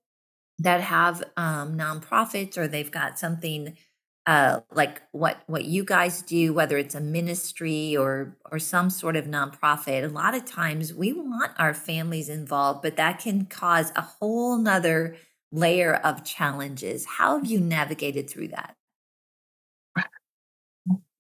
that 0.60 0.80
have 0.80 1.22
um, 1.36 1.78
nonprofits 1.78 2.58
or 2.58 2.68
they've 2.68 2.92
got 2.92 3.20
something 3.20 3.76
uh, 4.28 4.62
like 4.72 5.02
what 5.12 5.38
what 5.48 5.66
you 5.66 5.84
guys 5.84 6.22
do, 6.22 6.54
whether 6.54 6.78
it's 6.78 6.96
a 6.96 7.02
ministry 7.02 7.96
or 7.96 8.36
or 8.52 8.58
some 8.60 8.90
sort 8.90 9.16
of 9.16 9.26
nonprofit. 9.26 10.04
A 10.04 10.08
lot 10.08 10.34
of 10.34 10.46
times 10.46 10.94
we 10.94 11.14
want 11.14 11.52
our 11.60 11.74
families 11.74 12.30
involved, 12.30 12.82
but 12.82 12.96
that 12.98 13.20
can 13.20 13.46
cause 13.46 13.92
a 13.96 14.02
whole 14.02 14.58
nother 14.58 15.16
layer 15.52 15.94
of 15.96 16.26
challenges. 16.26 17.06
How 17.06 17.38
have 17.38 17.46
you 17.46 17.60
navigated 17.60 18.30
through 18.30 18.50
that? 18.50 18.76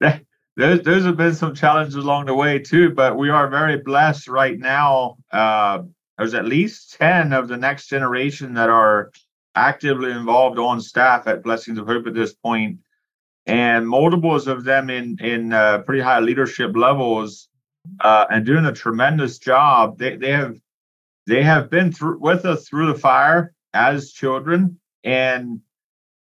There's, 0.57 0.83
there's 0.83 1.11
been 1.17 1.35
some 1.35 1.53
challenges 1.53 1.95
along 1.95 2.27
the 2.27 2.33
way 2.33 2.59
too, 2.59 2.91
but 2.91 3.17
we 3.17 3.29
are 3.29 3.49
very 3.49 3.75
blessed 3.77 4.29
right 4.29 4.57
now. 4.57 5.17
Uh, 5.29 5.79
there's 6.17 6.33
at 6.33 6.45
least 6.45 6.95
10 6.97 7.33
of 7.33 7.49
the 7.49 7.57
next 7.57 7.87
generation 7.87 8.53
that 8.53 8.69
are 8.69 9.11
actively 9.53 10.11
involved 10.11 10.57
on 10.57 10.79
staff 10.79 11.27
at 11.27 11.43
Blessings 11.43 11.77
of 11.77 11.87
Hope 11.87 12.07
at 12.07 12.13
this 12.13 12.33
point 12.33 12.79
and 13.45 13.87
multiples 13.87 14.47
of 14.47 14.63
them 14.63 14.89
in 14.89 15.17
in 15.19 15.53
uh, 15.53 15.79
pretty 15.79 16.01
high 16.01 16.19
leadership 16.19 16.75
levels 16.75 17.47
uh, 17.99 18.25
and 18.29 18.45
doing 18.45 18.65
a 18.65 18.73
tremendous 18.73 19.37
job. 19.37 19.97
They 19.97 20.15
they 20.15 20.31
have 20.31 20.57
they 21.27 21.43
have 21.43 21.69
been 21.69 21.91
through 21.91 22.19
with 22.19 22.45
us 22.45 22.67
through 22.67 22.87
the 22.87 22.99
fire 22.99 23.53
as 23.73 24.11
children, 24.11 24.79
and 25.03 25.59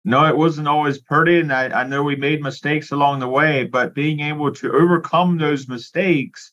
no, 0.06 0.26
it 0.26 0.36
wasn't 0.36 0.68
always 0.68 1.00
pretty, 1.00 1.40
and 1.40 1.54
I, 1.54 1.82
I 1.82 1.84
know 1.88 2.04
we 2.04 2.16
made 2.16 2.42
mistakes 2.42 2.92
along 2.92 3.20
the 3.20 3.28
way, 3.28 3.64
but 3.66 3.96
being 3.96 4.20
able 4.20 4.52
to 4.56 4.74
overcome 4.74 5.38
those 5.38 5.70
mistakes 5.70 6.52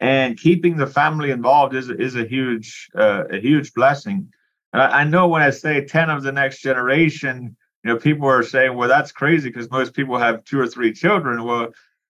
and 0.00 0.38
keeping 0.38 0.76
the 0.76 0.86
family 0.86 1.30
involved 1.30 1.74
is 1.74 1.90
is 1.90 2.16
a 2.16 2.24
huge 2.24 2.88
uh, 2.94 3.24
a 3.30 3.38
huge 3.38 3.72
blessing. 3.74 4.32
And 4.72 4.82
I, 4.82 5.00
I 5.00 5.04
know 5.04 5.28
when 5.28 5.42
I 5.42 5.50
say 5.50 5.84
ten 5.84 6.10
of 6.10 6.22
the 6.22 6.32
next 6.32 6.60
generation 6.60 7.56
you 7.86 7.92
know, 7.92 8.00
people 8.00 8.26
are 8.26 8.42
saying, 8.42 8.74
well, 8.74 8.88
that's 8.88 9.12
crazy 9.12 9.48
because 9.48 9.70
most 9.70 9.94
people 9.94 10.18
have 10.18 10.42
two 10.42 10.58
or 10.58 10.66
three 10.66 10.92
children. 10.92 11.44
Well, 11.44 11.68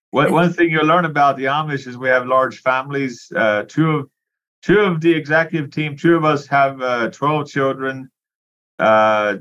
what, 0.09 0.31
one 0.31 0.51
thing 0.51 0.71
you'll 0.71 0.87
learn 0.87 1.05
about 1.05 1.37
the 1.37 1.43
Amish 1.43 1.85
is 1.85 1.95
we 1.95 2.09
have 2.09 2.25
large 2.25 2.63
families. 2.63 3.31
Uh, 3.35 3.61
two 3.67 3.91
of 3.91 4.09
two 4.63 4.79
of 4.79 5.01
the 5.01 5.13
executive 5.13 5.69
team, 5.69 5.95
two 5.95 6.15
of 6.15 6.25
us 6.25 6.47
have 6.47 6.81
uh, 6.81 7.11
12 7.11 7.47
children. 7.47 8.09
Uh, 8.79 9.35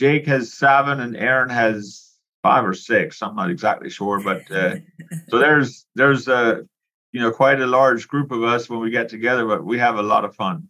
Jake 0.00 0.26
has 0.26 0.54
seven 0.54 1.00
and 1.00 1.18
Aaron 1.18 1.50
has 1.50 2.14
five 2.42 2.64
or 2.64 2.72
six. 2.72 3.20
I'm 3.20 3.36
not 3.36 3.50
exactly 3.50 3.90
sure, 3.90 4.22
but 4.22 4.50
uh, 4.50 4.76
so 5.28 5.38
there's 5.38 5.84
there's 5.94 6.28
a 6.28 6.66
you 7.12 7.20
know 7.20 7.30
quite 7.30 7.60
a 7.60 7.66
large 7.66 8.08
group 8.08 8.32
of 8.32 8.42
us 8.42 8.70
when 8.70 8.80
we 8.80 8.88
get 8.88 9.10
together, 9.10 9.46
but 9.46 9.62
we 9.62 9.78
have 9.80 9.98
a 9.98 10.02
lot 10.02 10.24
of 10.24 10.34
fun. 10.34 10.68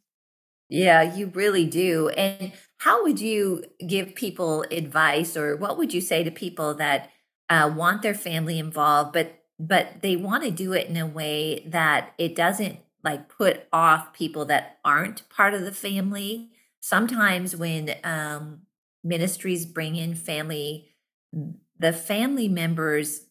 Yeah, 0.68 1.02
you 1.14 1.26
really 1.28 1.66
do. 1.66 2.08
And 2.08 2.52
how 2.84 3.02
would 3.02 3.18
you 3.18 3.64
give 3.86 4.14
people 4.14 4.62
advice, 4.70 5.38
or 5.38 5.56
what 5.56 5.78
would 5.78 5.94
you 5.94 6.02
say 6.02 6.22
to 6.22 6.30
people 6.30 6.74
that 6.74 7.10
uh, 7.48 7.72
want 7.74 8.02
their 8.02 8.14
family 8.14 8.58
involved, 8.58 9.14
but 9.14 9.40
but 9.58 10.02
they 10.02 10.16
want 10.16 10.42
to 10.42 10.50
do 10.50 10.74
it 10.74 10.86
in 10.86 10.98
a 10.98 11.06
way 11.06 11.64
that 11.66 12.12
it 12.18 12.34
doesn't 12.36 12.78
like 13.02 13.30
put 13.30 13.66
off 13.72 14.12
people 14.12 14.44
that 14.44 14.80
aren't 14.84 15.26
part 15.30 15.54
of 15.54 15.62
the 15.62 15.72
family? 15.72 16.50
Sometimes 16.80 17.56
when 17.56 17.94
um, 18.04 18.66
ministries 19.02 19.64
bring 19.64 19.96
in 19.96 20.14
family, 20.14 20.90
the 21.78 21.92
family 21.94 22.48
members 22.48 23.22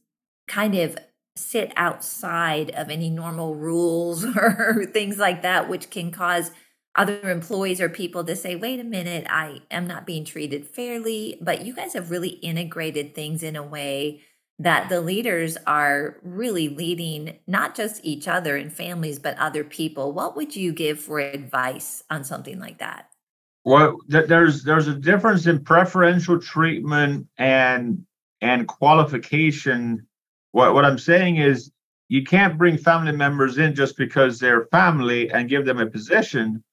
kind 0.47 0.73
of 0.73 0.97
sit 1.35 1.71
outside 1.75 2.71
of 2.71 2.89
any 2.89 3.11
normal 3.11 3.53
rules 3.53 4.25
or 4.35 4.83
things 4.91 5.19
like 5.19 5.43
that, 5.43 5.69
which 5.69 5.91
can 5.91 6.09
cause 6.09 6.49
other 6.95 7.29
employees 7.29 7.81
or 7.81 7.89
people 7.89 8.23
to 8.23 8.35
say, 8.35 8.55
wait 8.55 8.79
a 8.79 8.83
minute, 8.83 9.25
I 9.29 9.61
am 9.71 9.87
not 9.87 10.05
being 10.05 10.25
treated 10.25 10.67
fairly. 10.67 11.37
But 11.41 11.65
you 11.65 11.73
guys 11.73 11.93
have 11.93 12.11
really 12.11 12.29
integrated 12.29 13.15
things 13.15 13.41
in 13.43 13.55
a 13.55 13.63
way 13.63 14.21
that 14.59 14.89
the 14.89 15.01
leaders 15.01 15.57
are 15.65 16.17
really 16.21 16.69
leading 16.69 17.39
not 17.47 17.75
just 17.75 17.99
each 18.03 18.27
other 18.27 18.55
and 18.55 18.71
families, 18.71 19.17
but 19.17 19.37
other 19.37 19.63
people. 19.63 20.13
What 20.13 20.35
would 20.35 20.55
you 20.55 20.71
give 20.71 20.99
for 20.99 21.19
advice 21.19 22.03
on 22.09 22.23
something 22.23 22.59
like 22.59 22.77
that? 22.77 23.09
Well, 23.65 23.97
there's 24.07 24.63
there's 24.63 24.87
a 24.87 24.93
difference 24.93 25.47
in 25.47 25.63
preferential 25.63 26.39
treatment 26.39 27.27
and 27.37 28.05
and 28.41 28.67
qualification. 28.67 30.05
What 30.51 30.73
what 30.73 30.85
I'm 30.85 30.99
saying 30.99 31.37
is 31.37 31.71
you 32.09 32.23
can't 32.23 32.57
bring 32.57 32.77
family 32.77 33.13
members 33.13 33.57
in 33.57 33.73
just 33.73 33.97
because 33.97 34.37
they're 34.37 34.65
family 34.65 35.31
and 35.31 35.49
give 35.49 35.65
them 35.65 35.79
a 35.79 35.87
position 35.87 36.63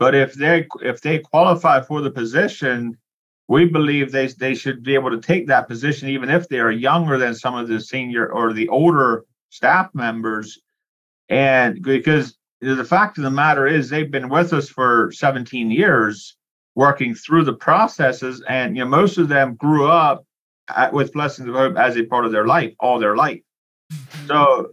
but 0.00 0.14
if 0.14 0.32
they 0.32 0.66
if 0.80 1.02
they 1.02 1.18
qualify 1.18 1.82
for 1.82 2.00
the 2.00 2.10
position, 2.10 2.96
we 3.48 3.66
believe 3.66 4.10
they 4.10 4.28
they 4.28 4.54
should 4.54 4.82
be 4.82 4.94
able 4.94 5.10
to 5.10 5.20
take 5.20 5.46
that 5.46 5.68
position 5.68 6.08
even 6.08 6.30
if 6.30 6.48
they 6.48 6.58
are 6.58 6.70
younger 6.70 7.18
than 7.18 7.34
some 7.34 7.54
of 7.54 7.68
the 7.68 7.80
senior 7.80 8.32
or 8.32 8.52
the 8.52 8.68
older 8.70 9.26
staff 9.50 9.90
members 9.92 10.58
and 11.28 11.82
because 11.82 12.38
the 12.60 12.84
fact 12.84 13.18
of 13.18 13.24
the 13.24 13.30
matter 13.30 13.66
is 13.66 13.90
they've 13.90 14.10
been 14.10 14.28
with 14.28 14.52
us 14.52 14.68
for 14.68 15.10
17 15.12 15.70
years 15.70 16.36
working 16.76 17.14
through 17.14 17.44
the 17.44 17.52
processes 17.52 18.42
and 18.48 18.76
you 18.76 18.84
know 18.84 18.88
most 18.88 19.18
of 19.18 19.28
them 19.28 19.56
grew 19.56 19.86
up 19.86 20.24
at, 20.68 20.92
with 20.92 21.12
blessings 21.12 21.48
of 21.48 21.54
hope 21.54 21.76
as 21.76 21.96
a 21.96 22.04
part 22.04 22.24
of 22.24 22.32
their 22.32 22.46
life 22.46 22.72
all 22.78 22.98
their 23.00 23.16
life 23.16 23.40
mm-hmm. 23.92 24.26
so 24.28 24.70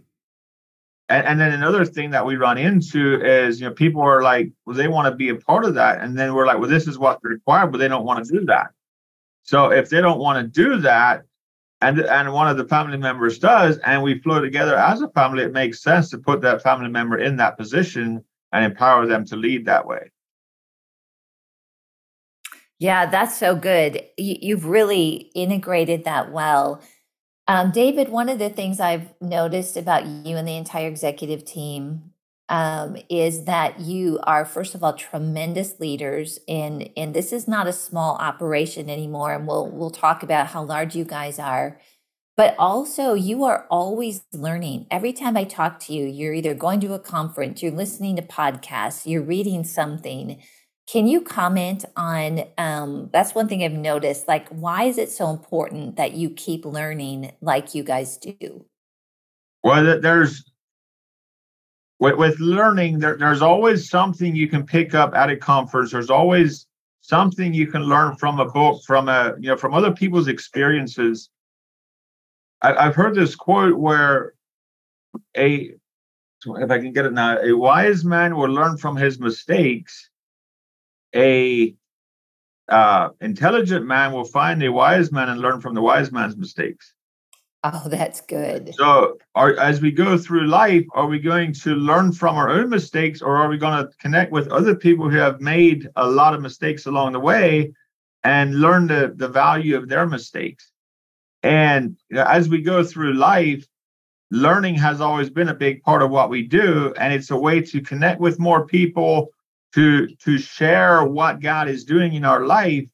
and, 1.08 1.26
and 1.26 1.40
then 1.40 1.52
another 1.52 1.84
thing 1.84 2.10
that 2.10 2.26
we 2.26 2.36
run 2.36 2.58
into 2.58 3.22
is 3.24 3.60
you 3.60 3.66
know 3.66 3.74
people 3.74 4.02
are 4.02 4.22
like 4.22 4.50
well 4.66 4.76
they 4.76 4.88
want 4.88 5.10
to 5.10 5.16
be 5.16 5.28
a 5.30 5.36
part 5.36 5.64
of 5.64 5.74
that. 5.74 6.00
And 6.00 6.18
then 6.18 6.34
we're 6.34 6.46
like 6.46 6.58
well 6.58 6.68
this 6.68 6.86
is 6.86 6.98
what's 6.98 7.22
required 7.24 7.72
but 7.72 7.78
they 7.78 7.88
don't 7.88 8.04
want 8.04 8.24
to 8.24 8.32
do 8.32 8.44
that. 8.46 8.68
So 9.42 9.70
if 9.70 9.88
they 9.88 10.00
don't 10.00 10.18
want 10.18 10.44
to 10.44 10.62
do 10.62 10.80
that 10.82 11.22
and 11.80 12.00
and 12.00 12.32
one 12.32 12.48
of 12.48 12.56
the 12.56 12.66
family 12.68 12.98
members 12.98 13.38
does 13.38 13.78
and 13.78 14.02
we 14.02 14.20
flow 14.20 14.40
together 14.40 14.76
as 14.76 15.00
a 15.00 15.08
family 15.10 15.44
it 15.44 15.52
makes 15.52 15.82
sense 15.82 16.10
to 16.10 16.18
put 16.18 16.42
that 16.42 16.62
family 16.62 16.90
member 16.90 17.18
in 17.18 17.36
that 17.36 17.56
position 17.56 18.24
and 18.52 18.64
empower 18.64 19.06
them 19.06 19.24
to 19.26 19.36
lead 19.36 19.64
that 19.64 19.86
way. 19.86 20.10
Yeah 22.78 23.06
that's 23.06 23.38
so 23.38 23.56
good. 23.56 24.02
You've 24.18 24.66
really 24.66 25.30
integrated 25.34 26.04
that 26.04 26.32
well 26.32 26.82
um, 27.48 27.70
david 27.72 28.08
one 28.10 28.28
of 28.28 28.38
the 28.38 28.50
things 28.50 28.80
i've 28.80 29.12
noticed 29.20 29.76
about 29.76 30.06
you 30.06 30.36
and 30.36 30.46
the 30.46 30.56
entire 30.56 30.88
executive 30.88 31.44
team 31.44 32.12
um, 32.48 32.96
is 33.10 33.44
that 33.44 33.80
you 33.80 34.18
are 34.22 34.44
first 34.44 34.74
of 34.74 34.82
all 34.82 34.94
tremendous 34.94 35.78
leaders 35.80 36.38
and 36.48 36.88
and 36.96 37.14
this 37.14 37.32
is 37.32 37.46
not 37.46 37.66
a 37.66 37.72
small 37.72 38.16
operation 38.16 38.88
anymore 38.88 39.32
and 39.32 39.46
we'll 39.46 39.68
we'll 39.68 39.90
talk 39.90 40.22
about 40.22 40.48
how 40.48 40.62
large 40.62 40.94
you 40.96 41.04
guys 41.04 41.38
are 41.38 41.78
but 42.36 42.54
also 42.56 43.14
you 43.14 43.42
are 43.42 43.66
always 43.68 44.22
learning. 44.32 44.86
Every 44.92 45.12
time 45.12 45.36
i 45.36 45.44
talk 45.44 45.78
to 45.80 45.92
you 45.92 46.06
you're 46.06 46.34
either 46.34 46.54
going 46.54 46.80
to 46.80 46.94
a 46.94 46.98
conference 46.98 47.62
you're 47.62 47.72
listening 47.72 48.16
to 48.16 48.22
podcasts 48.22 49.06
you're 49.06 49.22
reading 49.22 49.64
something 49.64 50.40
can 50.90 51.06
you 51.06 51.20
comment 51.20 51.84
on 51.96 52.44
um, 52.56 53.10
that's 53.12 53.34
one 53.34 53.48
thing 53.48 53.62
i've 53.62 53.72
noticed 53.72 54.26
like 54.28 54.48
why 54.48 54.84
is 54.84 54.98
it 54.98 55.10
so 55.10 55.30
important 55.30 55.96
that 55.96 56.12
you 56.12 56.30
keep 56.30 56.64
learning 56.64 57.32
like 57.40 57.74
you 57.74 57.82
guys 57.82 58.16
do 58.16 58.64
well 59.62 60.00
there's 60.00 60.48
with, 62.00 62.16
with 62.16 62.38
learning, 62.38 63.00
there, 63.00 63.16
there's 63.16 63.42
always 63.42 63.90
something 63.90 64.34
you 64.34 64.48
can 64.48 64.64
pick 64.64 64.94
up 64.94 65.14
at 65.14 65.30
a 65.30 65.36
conference. 65.36 65.90
There's 65.90 66.10
always 66.10 66.66
something 67.00 67.52
you 67.52 67.66
can 67.66 67.82
learn 67.82 68.16
from 68.16 68.38
a 68.38 68.44
book, 68.44 68.82
from 68.86 69.08
a 69.08 69.34
you 69.38 69.48
know, 69.48 69.56
from 69.56 69.74
other 69.74 69.92
people's 69.92 70.28
experiences. 70.28 71.30
I, 72.62 72.74
I've 72.74 72.94
heard 72.94 73.14
this 73.14 73.34
quote 73.34 73.78
where 73.78 74.34
a 75.36 75.74
if 76.46 76.70
I 76.70 76.78
can 76.78 76.92
get 76.92 77.04
it 77.04 77.12
now, 77.12 77.38
a 77.38 77.52
wise 77.52 78.04
man 78.04 78.36
will 78.36 78.50
learn 78.50 78.76
from 78.76 78.96
his 78.96 79.18
mistakes. 79.18 80.08
A 81.14 81.74
uh, 82.68 83.08
intelligent 83.20 83.86
man 83.86 84.12
will 84.12 84.24
find 84.24 84.62
a 84.62 84.70
wise 84.70 85.10
man 85.10 85.28
and 85.28 85.40
learn 85.40 85.60
from 85.60 85.74
the 85.74 85.82
wise 85.82 86.12
man's 86.12 86.36
mistakes. 86.36 86.94
Oh, 87.64 87.88
that's 87.88 88.20
good. 88.20 88.72
So, 88.76 89.18
are, 89.34 89.58
as 89.58 89.80
we 89.80 89.90
go 89.90 90.16
through 90.16 90.46
life, 90.46 90.84
are 90.92 91.06
we 91.06 91.18
going 91.18 91.52
to 91.54 91.74
learn 91.74 92.12
from 92.12 92.36
our 92.36 92.48
own 92.48 92.68
mistakes 92.68 93.20
or 93.20 93.36
are 93.36 93.48
we 93.48 93.58
going 93.58 93.84
to 93.84 93.90
connect 93.98 94.30
with 94.30 94.48
other 94.48 94.76
people 94.76 95.10
who 95.10 95.16
have 95.16 95.40
made 95.40 95.88
a 95.96 96.08
lot 96.08 96.34
of 96.34 96.40
mistakes 96.40 96.86
along 96.86 97.12
the 97.12 97.20
way 97.20 97.72
and 98.22 98.60
learn 98.60 98.86
the, 98.86 99.12
the 99.16 99.28
value 99.28 99.76
of 99.76 99.88
their 99.88 100.06
mistakes? 100.06 100.70
And 101.42 101.96
as 102.12 102.48
we 102.48 102.62
go 102.62 102.84
through 102.84 103.14
life, 103.14 103.66
learning 104.30 104.76
has 104.76 105.00
always 105.00 105.30
been 105.30 105.48
a 105.48 105.54
big 105.54 105.82
part 105.82 106.02
of 106.02 106.10
what 106.10 106.30
we 106.30 106.42
do. 106.42 106.92
And 106.96 107.12
it's 107.12 107.30
a 107.30 107.36
way 107.36 107.60
to 107.60 107.80
connect 107.80 108.20
with 108.20 108.38
more 108.38 108.66
people, 108.66 109.30
to, 109.74 110.06
to 110.06 110.38
share 110.38 111.04
what 111.04 111.40
God 111.40 111.68
is 111.68 111.84
doing 111.84 112.14
in 112.14 112.24
our 112.24 112.46
life. 112.46 112.88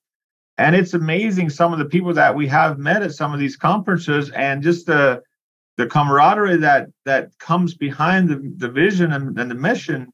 And 0.58 0.76
it's 0.76 0.94
amazing 0.94 1.50
some 1.50 1.72
of 1.72 1.78
the 1.78 1.84
people 1.84 2.14
that 2.14 2.34
we 2.34 2.46
have 2.48 2.78
met 2.78 3.02
at 3.02 3.12
some 3.12 3.32
of 3.32 3.40
these 3.40 3.56
conferences 3.56 4.30
and 4.30 4.62
just 4.62 4.86
the 4.86 5.22
the 5.76 5.86
camaraderie 5.86 6.58
that 6.58 6.88
that 7.04 7.36
comes 7.38 7.74
behind 7.74 8.28
the, 8.28 8.54
the 8.58 8.68
vision 8.68 9.12
and, 9.12 9.38
and 9.38 9.50
the 9.50 9.56
mission. 9.56 10.12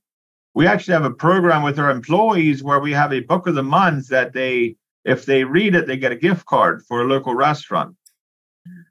We 0.54 0.66
actually 0.66 0.94
have 0.94 1.04
a 1.04 1.10
program 1.10 1.62
with 1.62 1.78
our 1.78 1.90
employees 1.90 2.62
where 2.62 2.80
we 2.80 2.92
have 2.92 3.12
a 3.12 3.20
book 3.20 3.46
of 3.46 3.54
the 3.54 3.62
month 3.62 4.08
that 4.08 4.32
they 4.32 4.76
if 5.04 5.26
they 5.26 5.44
read 5.44 5.74
it 5.74 5.86
they 5.86 5.96
get 5.96 6.12
a 6.12 6.16
gift 6.16 6.46
card 6.46 6.82
for 6.86 7.02
a 7.02 7.06
local 7.06 7.34
restaurant. 7.34 7.96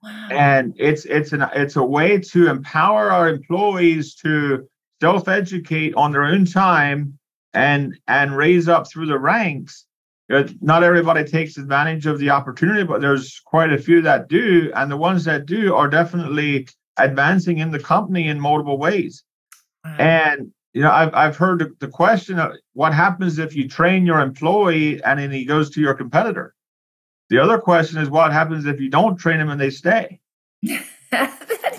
Wow. 0.02 0.30
and 0.32 0.74
it's 0.78 1.06
it's 1.06 1.32
an 1.32 1.46
it's 1.54 1.76
a 1.76 1.84
way 1.84 2.18
to 2.18 2.50
empower 2.50 3.12
our 3.12 3.30
employees 3.30 4.16
to 4.16 4.68
self-educate 5.00 5.94
on 5.94 6.12
their 6.12 6.24
own 6.24 6.46
time 6.46 7.19
and 7.54 7.98
and 8.08 8.36
raise 8.36 8.68
up 8.68 8.90
through 8.90 9.08
the 9.08 9.20
ranks 9.20 9.86
not 10.62 10.84
everybody 10.84 11.24
takes 11.24 11.58
advantage 11.58 12.06
of 12.06 12.20
the 12.20 12.30
opportunity, 12.30 12.84
but 12.84 13.02
there's 13.02 13.42
quite 13.46 13.74
a 13.74 13.78
few 13.78 14.02
that 14.04 14.30
do. 14.30 14.72
And 14.76 14.92
the 14.92 14.98
ones 14.98 15.26
that 15.26 15.46
do 15.46 15.74
are 15.74 15.88
definitely 15.88 16.68
advancing 16.98 17.58
in 17.58 17.72
the 17.72 17.80
company 17.80 18.28
in 18.28 18.40
multiple 18.40 18.78
ways. 18.78 19.24
And 19.98 20.52
you 20.74 20.84
know, 20.84 20.92
I've 20.92 21.14
I've 21.16 21.38
heard 21.38 21.60
the, 21.60 21.76
the 21.80 21.88
question 21.88 22.38
of 22.38 22.52
what 22.74 22.94
happens 22.94 23.40
if 23.40 23.56
you 23.56 23.68
train 23.68 24.06
your 24.06 24.20
employee 24.20 25.02
and 25.04 25.20
then 25.20 25.32
he 25.32 25.46
goes 25.46 25.72
to 25.72 25.82
your 25.82 25.96
competitor. 25.96 26.54
The 27.30 27.40
other 27.40 27.58
question 27.58 28.00
is 28.00 28.10
what 28.10 28.32
happens 28.32 28.66
if 28.66 28.80
you 28.80 28.90
don't 28.90 29.18
train 29.18 29.40
them 29.40 29.50
and 29.50 29.60
they 29.60 29.72
stay. 29.72 30.20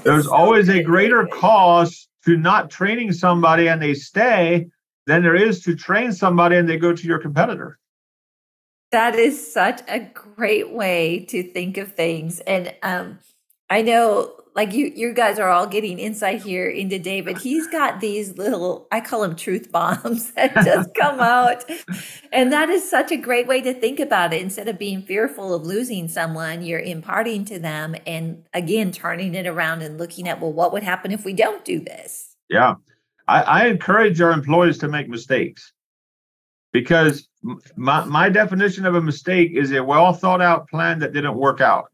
There's 0.03 0.25
so 0.25 0.35
always 0.35 0.69
a 0.69 0.83
greater 0.83 1.27
cost 1.27 2.09
to 2.25 2.37
not 2.37 2.71
training 2.71 3.13
somebody 3.13 3.69
and 3.69 3.81
they 3.81 3.95
stay 3.95 4.69
than 5.11 5.25
there 5.25 5.35
is 5.35 5.61
to 5.61 5.75
train 5.75 6.13
somebody 6.13 6.57
and 6.57 6.69
they 6.69 6.77
go 6.77 6.93
to 6.95 7.07
your 7.07 7.19
competitor. 7.19 7.79
That 8.93 9.17
is 9.17 9.53
such 9.53 9.81
a 9.89 9.99
great 9.99 10.73
way 10.73 11.27
to 11.31 11.43
think 11.43 11.79
of 11.79 11.93
things. 11.93 12.39
And 12.41 12.73
um, 12.85 13.19
I 13.69 13.83
know 13.83 14.33
like 14.55 14.73
you 14.73 14.93
you 14.95 15.13
guys 15.13 15.41
are 15.41 15.49
all 15.49 15.67
getting 15.67 15.99
insight 15.99 16.43
here 16.43 16.69
into 16.69 16.99
David. 17.01 17.39
He's 17.39 17.67
got 17.67 18.01
these 18.01 18.37
little 18.39 18.87
I 18.93 19.01
call 19.01 19.23
them 19.23 19.35
truth 19.35 19.73
bombs 19.73 20.31
that 20.35 20.55
just 20.55 20.95
come 20.95 21.19
out. 21.19 21.65
And 22.33 22.53
that 22.53 22.69
is 22.69 22.89
such 22.89 23.11
a 23.11 23.17
great 23.17 23.49
way 23.49 23.61
to 23.63 23.75
think 23.75 23.99
about 23.99 24.33
it. 24.33 24.41
Instead 24.41 24.69
of 24.69 24.79
being 24.79 25.03
fearful 25.03 25.53
of 25.53 25.67
losing 25.67 26.07
someone, 26.07 26.63
you're 26.63 26.79
imparting 26.79 27.45
to 27.47 27.59
them 27.59 27.97
and 28.07 28.45
again 28.55 28.93
turning 28.93 29.35
it 29.35 29.49
around 29.49 29.83
and 29.83 29.99
looking 29.99 30.29
at 30.29 30.41
well 30.41 30.53
what 30.53 30.73
would 30.73 30.85
happen 30.85 31.11
if 31.11 31.25
we 31.25 31.33
don't 31.33 31.65
do 31.65 31.81
this? 31.81 32.37
Yeah. 32.49 32.75
I, 33.31 33.43
I 33.43 33.67
encourage 33.67 34.21
our 34.21 34.33
employees 34.33 34.79
to 34.79 34.89
make 34.89 35.09
mistakes 35.09 35.73
because 36.73 37.29
my, 37.77 38.05
my 38.05 38.29
definition 38.29 38.85
of 38.87 38.97
a 38.97 39.01
mistake 39.01 39.53
is 39.53 39.71
a 39.71 39.85
well 39.85 40.13
thought 40.13 40.43
out 40.43 40.69
plan 40.69 40.99
that 40.99 41.13
didn't 41.13 41.37
work 41.37 41.61
out. 41.61 41.93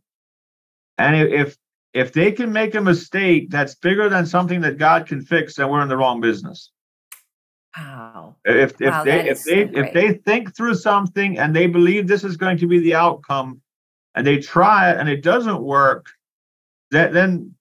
And 0.96 1.14
if 1.14 1.56
if 1.92 2.12
they 2.14 2.32
can 2.32 2.52
make 2.52 2.74
a 2.74 2.80
mistake 2.80 3.50
that's 3.50 3.74
bigger 3.74 4.08
than 4.08 4.24
something 4.24 4.62
that 4.62 4.78
God 4.78 5.06
can 5.06 5.20
fix, 5.20 5.56
then 5.56 5.68
we're 5.68 5.82
in 5.82 5.88
the 5.88 5.96
wrong 5.96 6.22
business. 6.22 6.70
Wow. 7.76 8.36
If 8.46 8.80
if 8.80 8.90
wow, 8.90 9.04
they 9.04 9.28
if 9.28 9.44
they 9.44 9.66
so 9.66 9.78
if 9.78 9.92
they 9.92 10.14
think 10.14 10.56
through 10.56 10.76
something 10.76 11.38
and 11.38 11.54
they 11.54 11.66
believe 11.66 12.06
this 12.06 12.24
is 12.24 12.38
going 12.38 12.56
to 12.58 12.66
be 12.66 12.78
the 12.78 12.94
outcome, 12.94 13.60
and 14.14 14.26
they 14.26 14.38
try 14.38 14.90
it 14.90 14.98
and 14.98 15.06
it 15.06 15.22
doesn't 15.22 15.62
work, 15.62 16.06
that 16.92 17.12
then 17.12 17.55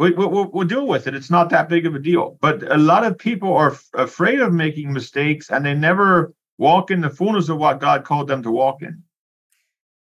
we, 0.00 0.12
we, 0.12 0.24
we'll, 0.24 0.50
we'll 0.50 0.66
deal 0.66 0.86
with 0.86 1.06
it. 1.06 1.14
It's 1.14 1.30
not 1.30 1.50
that 1.50 1.68
big 1.68 1.84
of 1.84 1.94
a 1.94 1.98
deal. 1.98 2.38
But 2.40 2.62
a 2.72 2.78
lot 2.78 3.04
of 3.04 3.18
people 3.18 3.54
are 3.54 3.72
f- 3.72 3.88
afraid 3.92 4.40
of 4.40 4.50
making 4.50 4.94
mistakes 4.94 5.50
and 5.50 5.64
they 5.64 5.74
never 5.74 6.32
walk 6.56 6.90
in 6.90 7.02
the 7.02 7.10
fullness 7.10 7.50
of 7.50 7.58
what 7.58 7.80
God 7.80 8.04
called 8.04 8.26
them 8.26 8.42
to 8.42 8.50
walk 8.50 8.80
in. 8.80 9.02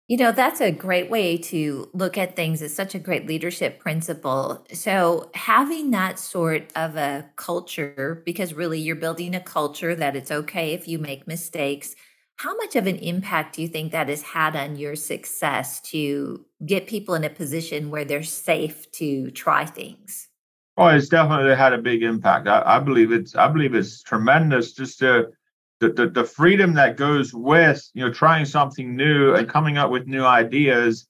You 0.08 0.16
know, 0.16 0.32
that's 0.32 0.62
a 0.62 0.72
great 0.72 1.10
way 1.10 1.38
to 1.38 1.90
look 1.94 2.18
at 2.18 2.38
things. 2.38 2.62
It's 2.62 2.74
such 2.74 2.96
a 2.96 3.00
great 3.00 3.28
leadership 3.28 3.80
principle. 3.80 4.66
So, 4.74 5.30
having 5.34 5.92
that 5.92 6.20
sort 6.20 6.72
of 6.76 6.98
a 6.98 7.30
culture, 7.38 8.22
because 8.26 8.54
really 8.54 8.80
you're 8.80 8.98
building 8.98 9.36
a 9.36 9.40
culture 9.40 9.96
that 9.96 10.18
it's 10.18 10.32
okay 10.32 10.74
if 10.74 10.86
you 10.86 11.00
make 11.00 11.28
mistakes, 11.28 11.96
how 12.42 12.56
much 12.56 12.76
of 12.76 12.88
an 12.88 12.96
impact 12.98 13.56
do 13.56 13.62
you 13.62 13.68
think 13.68 13.92
that 13.92 14.10
has 14.10 14.24
had 14.24 14.56
on 14.56 14.76
your 14.76 14.96
success 14.96 15.80
to 15.80 16.44
get 16.66 16.88
people 16.88 17.14
in 17.14 17.24
a 17.24 17.30
position 17.30 17.92
where 17.92 18.04
they're 18.04 18.24
safe 18.24 18.92
to 18.92 19.30
try 19.30 19.64
things? 19.64 20.28
Oh, 20.76 20.88
it's 20.88 21.08
definitely 21.08 21.56
had 21.56 21.74
a 21.74 21.78
big 21.78 22.02
impact. 22.02 22.48
I, 22.48 22.64
I 22.66 22.80
believe 22.80 23.12
it's 23.12 23.36
I 23.36 23.48
believe 23.48 23.76
it's 23.76 24.02
tremendous 24.02 24.74
just 24.74 24.98
to 25.00 25.28
the, 25.82 25.90
the, 25.90 26.08
the 26.10 26.24
freedom 26.24 26.74
that 26.74 26.98
goes 26.98 27.32
with 27.32 27.88
you 27.94 28.04
know 28.04 28.12
trying 28.12 28.46
something 28.46 28.96
new 28.96 29.36
and 29.36 29.48
coming 29.48 29.78
up 29.78 29.92
with 29.92 30.08
new 30.08 30.26
ideas 30.26 31.08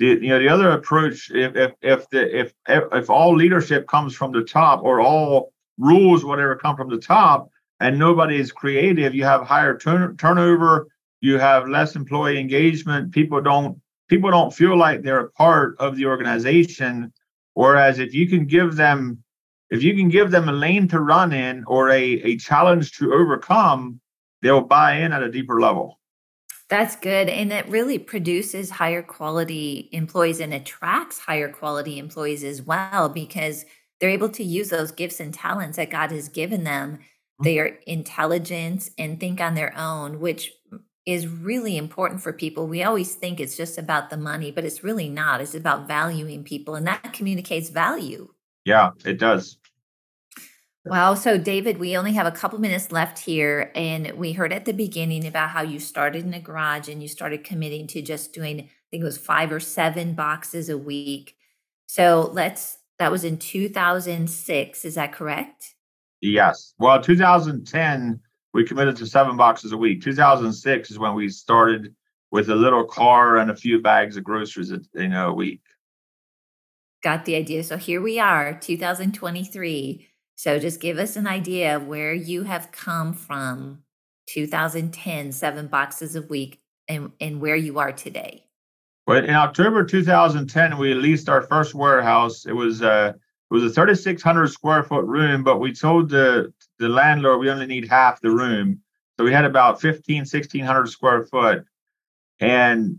the 0.00 0.06
you 0.06 0.28
know 0.30 0.40
the 0.40 0.48
other 0.48 0.72
approach 0.72 1.30
if 1.30 1.54
if 1.54 1.72
if 1.82 2.10
the 2.10 2.40
if 2.40 2.52
if 2.68 3.10
all 3.10 3.36
leadership 3.36 3.86
comes 3.86 4.12
from 4.12 4.32
the 4.32 4.42
top 4.42 4.82
or 4.82 5.00
all 5.00 5.52
rules 5.78 6.24
whatever 6.24 6.56
come 6.56 6.76
from 6.76 6.90
the 6.90 6.98
top 6.98 7.48
and 7.80 7.98
nobody 7.98 8.36
is 8.36 8.52
creative 8.52 9.14
you 9.14 9.24
have 9.24 9.42
higher 9.42 9.76
turn, 9.76 10.16
turnover 10.16 10.88
you 11.24 11.38
have 11.38 11.70
less 11.70 11.96
employee 11.96 12.38
engagement. 12.38 13.10
People 13.10 13.40
don't 13.40 13.80
people 14.08 14.30
don't 14.30 14.52
feel 14.52 14.76
like 14.76 15.00
they're 15.00 15.20
a 15.20 15.30
part 15.30 15.74
of 15.78 15.96
the 15.96 16.04
organization. 16.04 17.10
Whereas 17.54 17.98
if 17.98 18.12
you 18.12 18.28
can 18.28 18.44
give 18.44 18.76
them 18.76 19.24
if 19.70 19.82
you 19.82 19.96
can 19.96 20.10
give 20.10 20.30
them 20.30 20.50
a 20.50 20.52
lane 20.52 20.86
to 20.88 21.00
run 21.00 21.32
in 21.32 21.64
or 21.66 21.88
a, 21.88 22.02
a 22.02 22.36
challenge 22.36 22.92
to 22.98 23.14
overcome, 23.14 24.00
they'll 24.42 24.60
buy 24.60 24.96
in 24.98 25.12
at 25.14 25.22
a 25.22 25.30
deeper 25.30 25.60
level. 25.60 25.98
That's 26.68 26.94
good. 26.96 27.30
And 27.30 27.52
it 27.52 27.66
really 27.68 27.98
produces 27.98 28.68
higher 28.68 29.02
quality 29.02 29.88
employees 29.92 30.40
and 30.40 30.52
attracts 30.52 31.20
higher 31.20 31.48
quality 31.48 31.98
employees 31.98 32.44
as 32.44 32.60
well 32.60 33.08
because 33.08 33.64
they're 33.98 34.10
able 34.10 34.28
to 34.30 34.44
use 34.44 34.68
those 34.68 34.92
gifts 34.92 35.20
and 35.20 35.32
talents 35.32 35.78
that 35.78 35.90
God 35.90 36.10
has 36.10 36.28
given 36.28 36.64
them, 36.64 36.98
mm-hmm. 37.40 37.44
their 37.44 37.66
intelligence, 37.86 38.90
and 38.98 39.18
think 39.20 39.40
on 39.40 39.54
their 39.54 39.76
own, 39.76 40.20
which 40.20 40.52
is 41.06 41.26
really 41.26 41.76
important 41.76 42.22
for 42.22 42.32
people. 42.32 42.66
We 42.66 42.82
always 42.82 43.14
think 43.14 43.38
it's 43.38 43.56
just 43.56 43.76
about 43.76 44.08
the 44.08 44.16
money, 44.16 44.50
but 44.50 44.64
it's 44.64 44.82
really 44.82 45.08
not. 45.08 45.40
It's 45.40 45.54
about 45.54 45.86
valuing 45.86 46.44
people, 46.44 46.74
and 46.74 46.86
that 46.86 47.12
communicates 47.12 47.68
value. 47.68 48.28
Yeah, 48.64 48.90
it 49.04 49.18
does. 49.18 49.58
Wow. 50.86 51.14
So, 51.14 51.38
David, 51.38 51.78
we 51.78 51.96
only 51.96 52.12
have 52.12 52.26
a 52.26 52.30
couple 52.30 52.58
minutes 52.58 52.92
left 52.92 53.20
here. 53.20 53.72
And 53.74 54.12
we 54.12 54.32
heard 54.32 54.52
at 54.52 54.66
the 54.66 54.72
beginning 54.72 55.26
about 55.26 55.50
how 55.50 55.62
you 55.62 55.78
started 55.78 56.24
in 56.24 56.34
a 56.34 56.40
garage 56.40 56.88
and 56.88 57.00
you 57.00 57.08
started 57.08 57.42
committing 57.42 57.86
to 57.88 58.02
just 58.02 58.34
doing, 58.34 58.60
I 58.60 58.68
think 58.90 59.00
it 59.00 59.04
was 59.04 59.16
five 59.16 59.50
or 59.50 59.60
seven 59.60 60.12
boxes 60.12 60.68
a 60.68 60.76
week. 60.76 61.36
So, 61.86 62.30
let's, 62.32 62.78
that 62.98 63.10
was 63.10 63.24
in 63.24 63.38
2006. 63.38 64.84
Is 64.84 64.94
that 64.94 65.12
correct? 65.12 65.74
Yes. 66.24 66.74
Well, 66.78 67.02
2010, 67.02 68.20
we 68.52 68.64
committed 68.64 68.96
to 68.96 69.06
seven 69.06 69.36
boxes 69.36 69.72
a 69.72 69.76
week. 69.76 70.02
2006 70.02 70.90
is 70.90 70.98
when 70.98 71.14
we 71.14 71.28
started 71.28 71.94
with 72.30 72.48
a 72.48 72.54
little 72.54 72.84
car 72.84 73.36
and 73.36 73.50
a 73.50 73.56
few 73.56 73.80
bags 73.80 74.16
of 74.16 74.24
groceries, 74.24 74.72
a, 74.72 74.80
you 74.94 75.08
know, 75.08 75.30
a 75.30 75.34
week. 75.34 75.60
Got 77.02 77.26
the 77.26 77.36
idea. 77.36 77.62
So, 77.62 77.76
here 77.76 78.00
we 78.00 78.18
are, 78.18 78.58
2023 78.58 80.08
so 80.36 80.58
just 80.58 80.80
give 80.80 80.98
us 80.98 81.16
an 81.16 81.26
idea 81.26 81.76
of 81.76 81.86
where 81.86 82.12
you 82.12 82.42
have 82.44 82.72
come 82.72 83.12
from 83.12 83.82
2010, 84.26 85.32
seven 85.32 85.68
boxes 85.68 86.16
a 86.16 86.22
week, 86.22 86.60
and, 86.88 87.12
and 87.20 87.40
where 87.40 87.56
you 87.56 87.78
are 87.78 87.92
today. 87.92 88.44
Well, 89.06 89.22
in 89.22 89.30
October 89.30 89.84
2010, 89.84 90.78
we 90.78 90.94
leased 90.94 91.28
our 91.28 91.42
first 91.42 91.74
warehouse. 91.74 92.46
It 92.46 92.52
was 92.52 92.82
uh, 92.82 93.12
it 93.54 93.62
was 93.62 93.70
a 93.70 93.74
3,600 93.74 94.48
square 94.48 94.82
foot 94.82 95.04
room, 95.04 95.44
but 95.44 95.60
we 95.60 95.72
told 95.72 96.08
the 96.08 96.52
the 96.80 96.88
landlord 96.88 97.38
we 97.38 97.50
only 97.50 97.66
need 97.66 97.88
half 97.88 98.20
the 98.20 98.30
room, 98.30 98.80
so 99.16 99.24
we 99.24 99.32
had 99.32 99.44
about 99.44 99.80
15, 99.80 100.22
1,600 100.22 100.88
square 100.88 101.22
foot. 101.22 101.64
And 102.40 102.98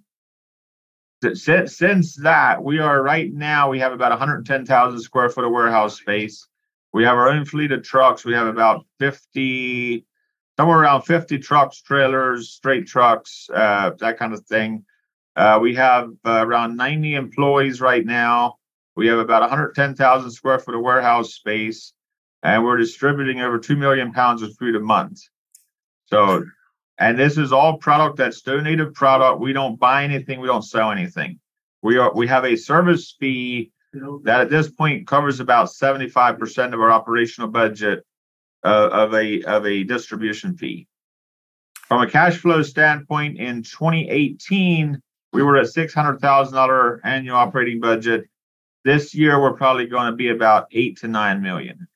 since 1.34 1.78
since 1.78 2.16
that, 2.24 2.64
we 2.64 2.80
are 2.80 3.04
right 3.04 3.34
now 3.34 3.70
we 3.70 3.80
have 3.80 3.92
about 3.92 4.12
110,000 4.12 5.00
square 5.02 5.30
foot 5.30 5.44
of 5.44 5.52
warehouse 5.52 6.00
space. 6.00 6.48
We 6.94 7.04
have 7.04 7.18
our 7.18 7.28
own 7.28 7.44
fleet 7.44 7.74
of 7.74 7.84
trucks. 7.84 8.24
We 8.24 8.34
have 8.34 8.48
about 8.48 8.86
50, 9.00 10.06
somewhere 10.58 10.80
around 10.80 11.02
50 11.02 11.38
trucks, 11.40 11.82
trailers, 11.82 12.52
straight 12.52 12.88
trucks, 12.88 13.50
uh, 13.54 13.92
that 14.00 14.18
kind 14.18 14.34
of 14.34 14.46
thing. 14.46 14.86
Uh, 15.36 15.60
we 15.62 15.76
have 15.76 16.12
uh, 16.26 16.48
around 16.48 16.78
90 16.78 17.16
employees 17.16 17.82
right 17.82 18.06
now. 18.06 18.56
We 18.96 19.08
have 19.08 19.20
about 19.20 19.42
110,000 19.42 20.32
square 20.32 20.60
foot 20.60 20.76
of 20.76 20.82
warehouse 20.82 21.34
space, 21.34 21.94
and 22.44 22.64
we're 22.64 22.78
distributing 22.78 23.42
over 23.42 23.60
2 23.60 23.76
million 23.76 24.14
pounds 24.14 24.42
of 24.42 24.56
food 24.58 24.76
a 24.76 24.80
month. 24.80 25.20
So, 26.06 26.46
and 26.98 27.20
this 27.20 27.38
is 27.38 27.52
all 27.52 27.78
product 27.78 28.18
that's 28.18 28.42
donated 28.42 28.94
product. 28.94 29.42
We 29.42 29.54
don't 29.54 29.80
buy 29.80 30.04
anything, 30.04 30.40
we 30.40 30.48
don't 30.48 30.62
sell 30.62 30.92
anything. 30.92 31.40
We 31.82 31.98
are 31.98 32.14
we 32.14 32.28
have 32.28 32.46
a 32.46 32.56
service 32.56 33.16
fee 33.20 33.72
that 34.24 34.42
at 34.42 34.50
this 34.50 34.70
point 34.70 35.08
covers 35.08 35.40
about 35.40 35.68
75% 35.68 36.74
of 36.74 36.80
our 36.80 36.92
operational 36.92 37.50
budget 37.50 38.04
uh, 38.64 38.90
of 38.92 39.14
a 39.14 39.44
of 39.44 39.66
a 39.66 39.84
distribution 39.84 40.58
fee. 40.58 40.88
From 41.88 42.02
a 42.02 42.10
cash 42.10 42.38
flow 42.38 42.64
standpoint, 42.64 43.38
in 43.38 43.62
2018, 43.62 45.00
we 45.34 45.44
were 45.44 45.58
at 45.58 45.68
$600,000 45.68 47.00
annual 47.04 47.36
operating 47.36 47.80
budget. 47.80 48.26
This 48.86 49.16
year, 49.16 49.42
we're 49.42 49.54
probably 49.54 49.88
going 49.88 50.12
to 50.12 50.16
be 50.16 50.30
about 50.30 50.68
eight 50.72 50.98
to 50.98 51.08
nine 51.08 51.42
million. 51.42 51.88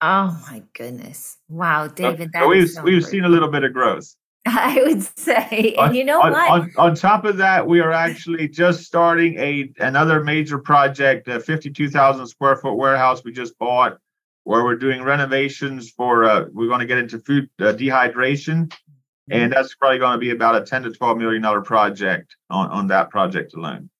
Oh 0.00 0.42
my 0.50 0.62
goodness! 0.72 1.36
Wow, 1.50 1.88
David, 1.88 2.30
so 2.34 2.48
we've 2.48 2.70
so 2.70 2.82
we've 2.82 3.04
seen 3.04 3.24
a 3.24 3.28
little 3.28 3.50
bit 3.50 3.64
of 3.64 3.74
growth. 3.74 4.16
I 4.46 4.82
would 4.86 5.02
say, 5.18 5.74
and 5.76 5.94
you 5.94 6.04
know 6.04 6.22
on, 6.22 6.32
what? 6.32 6.50
On, 6.50 6.72
on, 6.78 6.94
top 6.94 7.26
of 7.26 7.36
that, 7.36 7.66
we 7.66 7.80
are 7.80 7.92
actually 7.92 8.48
just 8.48 8.84
starting 8.84 9.38
a 9.38 9.70
another 9.78 10.24
major 10.24 10.58
project, 10.58 11.28
a 11.28 11.38
52,000 11.38 12.26
square 12.26 12.56
foot 12.56 12.76
warehouse 12.76 13.22
we 13.22 13.32
just 13.32 13.58
bought, 13.58 13.98
where 14.44 14.64
we're 14.64 14.76
doing 14.76 15.02
renovations 15.02 15.90
for. 15.90 16.24
Uh, 16.24 16.46
we're 16.50 16.68
going 16.68 16.80
to 16.80 16.86
get 16.86 16.96
into 16.96 17.18
food 17.18 17.50
uh, 17.60 17.74
dehydration, 17.74 18.72
and 19.28 19.52
that's 19.52 19.74
probably 19.74 19.98
going 19.98 20.14
to 20.14 20.18
be 20.18 20.30
about 20.30 20.56
a 20.56 20.64
10 20.64 20.84
to 20.84 20.92
12 20.92 21.18
million 21.18 21.42
dollar 21.42 21.60
project 21.60 22.36
on 22.48 22.70
on 22.70 22.86
that 22.86 23.10
project 23.10 23.52
alone. 23.52 23.90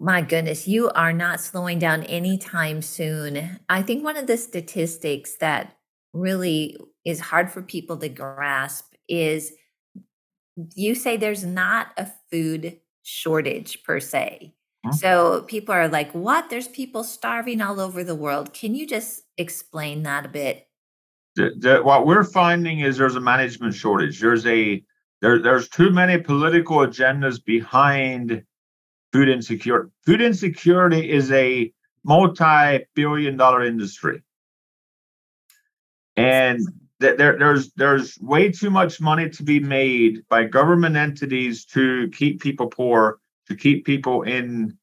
My 0.00 0.22
goodness, 0.22 0.68
you 0.68 0.90
are 0.90 1.12
not 1.12 1.40
slowing 1.40 1.78
down 1.78 2.02
anytime 2.04 2.82
soon. 2.82 3.60
I 3.68 3.82
think 3.82 4.04
one 4.04 4.16
of 4.16 4.26
the 4.26 4.36
statistics 4.36 5.36
that 5.40 5.76
really 6.12 6.76
is 7.04 7.20
hard 7.20 7.50
for 7.50 7.62
people 7.62 7.96
to 7.98 8.08
grasp 8.08 8.94
is 9.08 9.52
you 10.74 10.94
say 10.94 11.16
there's 11.16 11.44
not 11.44 11.88
a 11.96 12.08
food 12.30 12.78
shortage 13.02 13.82
per 13.84 14.00
se. 14.00 14.54
Mm-hmm. 14.84 14.96
So 14.96 15.42
people 15.42 15.74
are 15.74 15.88
like, 15.88 16.12
what? 16.12 16.50
There's 16.50 16.68
people 16.68 17.04
starving 17.04 17.60
all 17.60 17.80
over 17.80 18.04
the 18.04 18.14
world. 18.14 18.52
Can 18.52 18.74
you 18.74 18.86
just 18.86 19.22
explain 19.38 20.02
that 20.02 20.26
a 20.26 20.28
bit? 20.28 20.68
The, 21.36 21.52
the, 21.56 21.82
what 21.82 22.06
we're 22.06 22.24
finding 22.24 22.80
is 22.80 22.98
there's 22.98 23.16
a 23.16 23.20
management 23.20 23.74
shortage. 23.74 24.20
There's 24.20 24.46
a 24.46 24.82
there, 25.22 25.40
there's 25.40 25.68
too 25.68 25.90
many 25.90 26.18
political 26.18 26.78
agendas 26.78 27.42
behind 27.42 28.42
food 29.12 29.28
insecurity. 29.28 29.90
Food 30.06 30.22
insecurity 30.22 31.10
is 31.10 31.30
a 31.32 31.72
multi-billion 32.04 33.36
dollar 33.36 33.64
industry. 33.64 34.22
And 36.16 36.60
there, 36.98 37.38
there's 37.38 37.72
there's 37.72 38.18
way 38.20 38.50
too 38.50 38.70
much 38.70 39.00
money 39.00 39.28
to 39.30 39.42
be 39.42 39.60
made 39.60 40.26
by 40.28 40.44
government 40.44 40.96
entities 40.96 41.64
to 41.66 42.08
keep 42.10 42.40
people 42.40 42.68
poor, 42.68 43.18
to 43.48 43.56
keep 43.56 43.84
people 43.84 44.22
in 44.22 44.78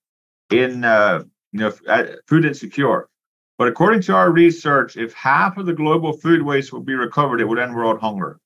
in 0.51 0.83
uh, 0.83 1.23
you 1.51 1.59
know 1.59 1.73
uh, 1.87 2.05
food 2.27 2.45
insecure. 2.45 3.09
But 3.57 3.67
according 3.67 4.01
to 4.03 4.15
our 4.15 4.31
research, 4.31 4.95
if 4.95 5.13
half 5.13 5.57
of 5.57 5.65
the 5.65 5.73
global 5.73 6.13
food 6.13 6.41
waste 6.41 6.71
would 6.71 6.85
be 6.85 6.95
recovered, 6.95 7.41
it 7.41 7.45
would 7.45 7.59
end 7.59 7.75
world 7.75 7.99
hunger. 7.99 8.39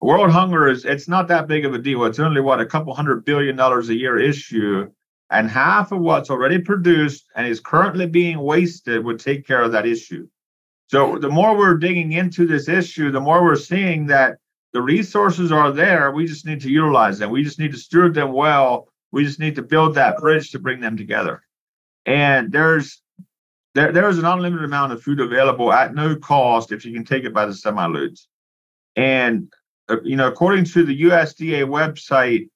World 0.00 0.30
hunger 0.30 0.68
is 0.68 0.84
it's 0.84 1.08
not 1.08 1.28
that 1.28 1.48
big 1.48 1.64
of 1.64 1.74
a 1.74 1.78
deal. 1.78 2.04
It's 2.04 2.18
only 2.18 2.40
what 2.40 2.60
a 2.60 2.66
couple 2.66 2.94
hundred 2.94 3.24
billion 3.24 3.56
dollars 3.56 3.88
a 3.88 3.94
year 3.94 4.18
issue, 4.18 4.90
and 5.30 5.48
half 5.48 5.92
of 5.92 6.00
what's 6.00 6.30
already 6.30 6.58
produced 6.58 7.24
and 7.34 7.46
is 7.46 7.60
currently 7.60 8.06
being 8.06 8.38
wasted 8.38 9.04
would 9.04 9.20
take 9.20 9.46
care 9.46 9.62
of 9.62 9.72
that 9.72 9.86
issue. 9.86 10.28
So 10.88 11.18
the 11.18 11.30
more 11.30 11.56
we're 11.56 11.78
digging 11.78 12.12
into 12.12 12.46
this 12.46 12.68
issue, 12.68 13.10
the 13.10 13.20
more 13.20 13.42
we're 13.42 13.56
seeing 13.56 14.06
that 14.06 14.38
the 14.74 14.82
resources 14.82 15.52
are 15.52 15.70
there. 15.70 16.10
We 16.10 16.26
just 16.26 16.44
need 16.44 16.60
to 16.62 16.70
utilize 16.70 17.18
them. 17.18 17.30
We 17.30 17.44
just 17.44 17.60
need 17.60 17.70
to 17.72 17.78
steward 17.78 18.12
them 18.12 18.32
well. 18.32 18.88
We 19.12 19.24
just 19.24 19.38
need 19.38 19.54
to 19.54 19.62
build 19.62 19.94
that 19.94 20.18
bridge 20.18 20.50
to 20.50 20.58
bring 20.58 20.80
them 20.80 20.96
together. 20.96 21.42
And 22.04 22.50
there's 22.52 23.00
there, 23.74 23.92
there 23.92 24.08
is 24.08 24.18
an 24.18 24.24
unlimited 24.24 24.64
amount 24.64 24.92
of 24.92 25.02
food 25.02 25.20
available 25.20 25.72
at 25.72 25.94
no 25.94 26.16
cost 26.16 26.72
if 26.72 26.84
you 26.84 26.92
can 26.92 27.04
take 27.04 27.24
it 27.24 27.32
by 27.32 27.46
the 27.46 27.54
semi 27.54 27.86
loads. 27.86 28.28
And 28.96 29.52
uh, 29.88 30.02
you 30.02 30.16
know, 30.16 30.26
according 30.26 30.64
to 30.66 30.84
the 30.84 31.02
USDA 31.02 31.66
website, 31.66 32.48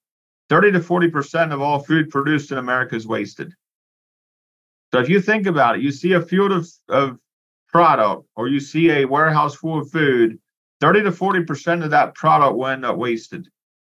30 0.49 0.71
to 0.73 0.81
40 0.81 1.09
percent 1.09 1.53
of 1.53 1.61
all 1.61 1.79
food 1.79 2.09
produced 2.09 2.51
in 2.51 2.57
America 2.57 2.95
is 2.95 3.07
wasted. 3.07 3.53
So 4.91 4.99
if 4.99 5.09
you 5.09 5.21
think 5.21 5.45
about 5.45 5.75
it, 5.75 5.81
you 5.81 5.91
see 5.91 6.13
a 6.13 6.21
field 6.21 6.51
of, 6.51 6.67
of 6.87 7.19
product 7.67 8.27
or 8.35 8.47
you 8.47 8.59
see 8.59 8.89
a 8.89 9.05
warehouse 9.05 9.55
full 9.55 9.79
of 9.79 9.91
food, 9.91 10.39
30 10.81 11.03
to 11.03 11.11
40% 11.11 11.83
of 11.83 11.91
that 11.91 12.15
product 12.15 12.57
will 12.57 12.67
end 12.67 12.85
up 12.85 12.97
wasted. 12.97 13.47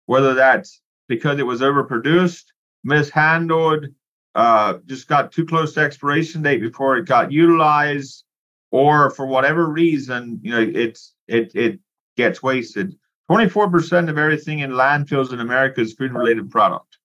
Whether 0.06 0.34
that's 0.34 0.80
because 1.06 1.38
it 1.38 1.46
was 1.46 1.60
overproduced, 1.60 2.44
mishandled, 2.82 3.86
uh, 4.34 4.78
just 4.86 5.08
got 5.08 5.32
too 5.32 5.44
close 5.44 5.74
to 5.74 5.80
expiration 5.80 6.42
date 6.42 6.60
before 6.60 6.96
it 6.96 7.06
got 7.06 7.32
utilized, 7.32 8.24
or 8.70 9.10
for 9.10 9.26
whatever 9.26 9.68
reason, 9.68 10.40
you 10.42 10.50
know, 10.52 10.60
it's 10.60 11.14
it 11.26 11.54
it 11.54 11.80
gets 12.16 12.42
wasted. 12.42 12.96
24% 13.30 14.08
of 14.08 14.18
everything 14.18 14.60
in 14.60 14.70
landfills 14.72 15.32
in 15.32 15.40
America 15.40 15.80
is 15.80 15.94
food 15.94 16.12
related 16.12 16.50
product. 16.50 16.98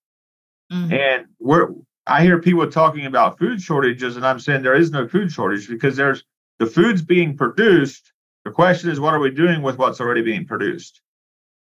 Mm-hmm. 0.71 0.93
And 0.93 1.25
we're 1.39 1.69
I 2.05 2.21
hear 2.21 2.39
people 2.39 2.69
talking 2.69 3.05
about 3.05 3.39
food 3.39 3.61
shortages, 3.61 4.17
and 4.17 4.25
I'm 4.25 4.39
saying 4.39 4.61
there 4.61 4.75
is 4.75 4.91
no 4.91 5.07
food 5.07 5.31
shortage 5.31 5.69
because 5.69 5.95
there's 5.95 6.23
the 6.59 6.65
food's 6.65 7.01
being 7.01 7.37
produced. 7.37 8.11
The 8.43 8.51
question 8.51 8.89
is, 8.89 8.99
what 8.99 9.13
are 9.13 9.19
we 9.19 9.31
doing 9.31 9.61
with 9.61 9.77
what's 9.77 10.01
already 10.01 10.21
being 10.21 10.45
produced? 10.45 11.01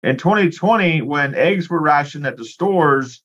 In 0.02 0.18
2020, 0.18 1.04
when 1.04 1.36
eggs 1.36 1.70
were 1.70 1.82
rationed 1.82 2.26
at 2.26 2.36
the 2.36 2.46
stores, 2.46 3.24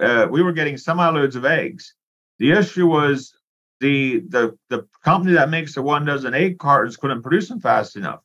uh, 0.00 0.28
we 0.30 0.42
were 0.42 0.52
getting 0.52 0.78
semi 0.78 1.08
loads 1.10 1.36
of 1.36 1.44
eggs. 1.44 1.94
The 2.38 2.52
issue 2.52 2.86
was 2.86 3.34
the 3.80 4.20
the 4.28 4.56
the 4.70 4.86
company 5.04 5.34
that 5.34 5.50
makes 5.50 5.74
the 5.74 5.82
one 5.82 6.06
dozen 6.06 6.34
egg 6.34 6.58
cartons 6.58 6.96
couldn't 6.96 7.22
produce 7.22 7.48
them 7.48 7.60
fast 7.60 7.96
enough. 7.96 8.20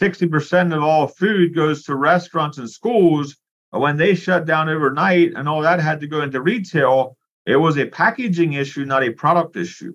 60% 0.00 0.74
of 0.74 0.82
all 0.82 1.06
food 1.06 1.54
goes 1.54 1.84
to 1.84 1.94
restaurants 1.94 2.58
and 2.58 2.70
schools. 2.70 3.36
When 3.70 3.96
they 3.96 4.14
shut 4.14 4.46
down 4.46 4.68
overnight 4.68 5.34
and 5.36 5.48
all 5.48 5.62
that 5.62 5.78
had 5.80 6.00
to 6.00 6.08
go 6.08 6.22
into 6.22 6.40
retail, 6.40 7.16
it 7.46 7.56
was 7.56 7.78
a 7.78 7.86
packaging 7.86 8.54
issue, 8.54 8.84
not 8.84 9.04
a 9.04 9.10
product 9.10 9.56
issue. 9.56 9.94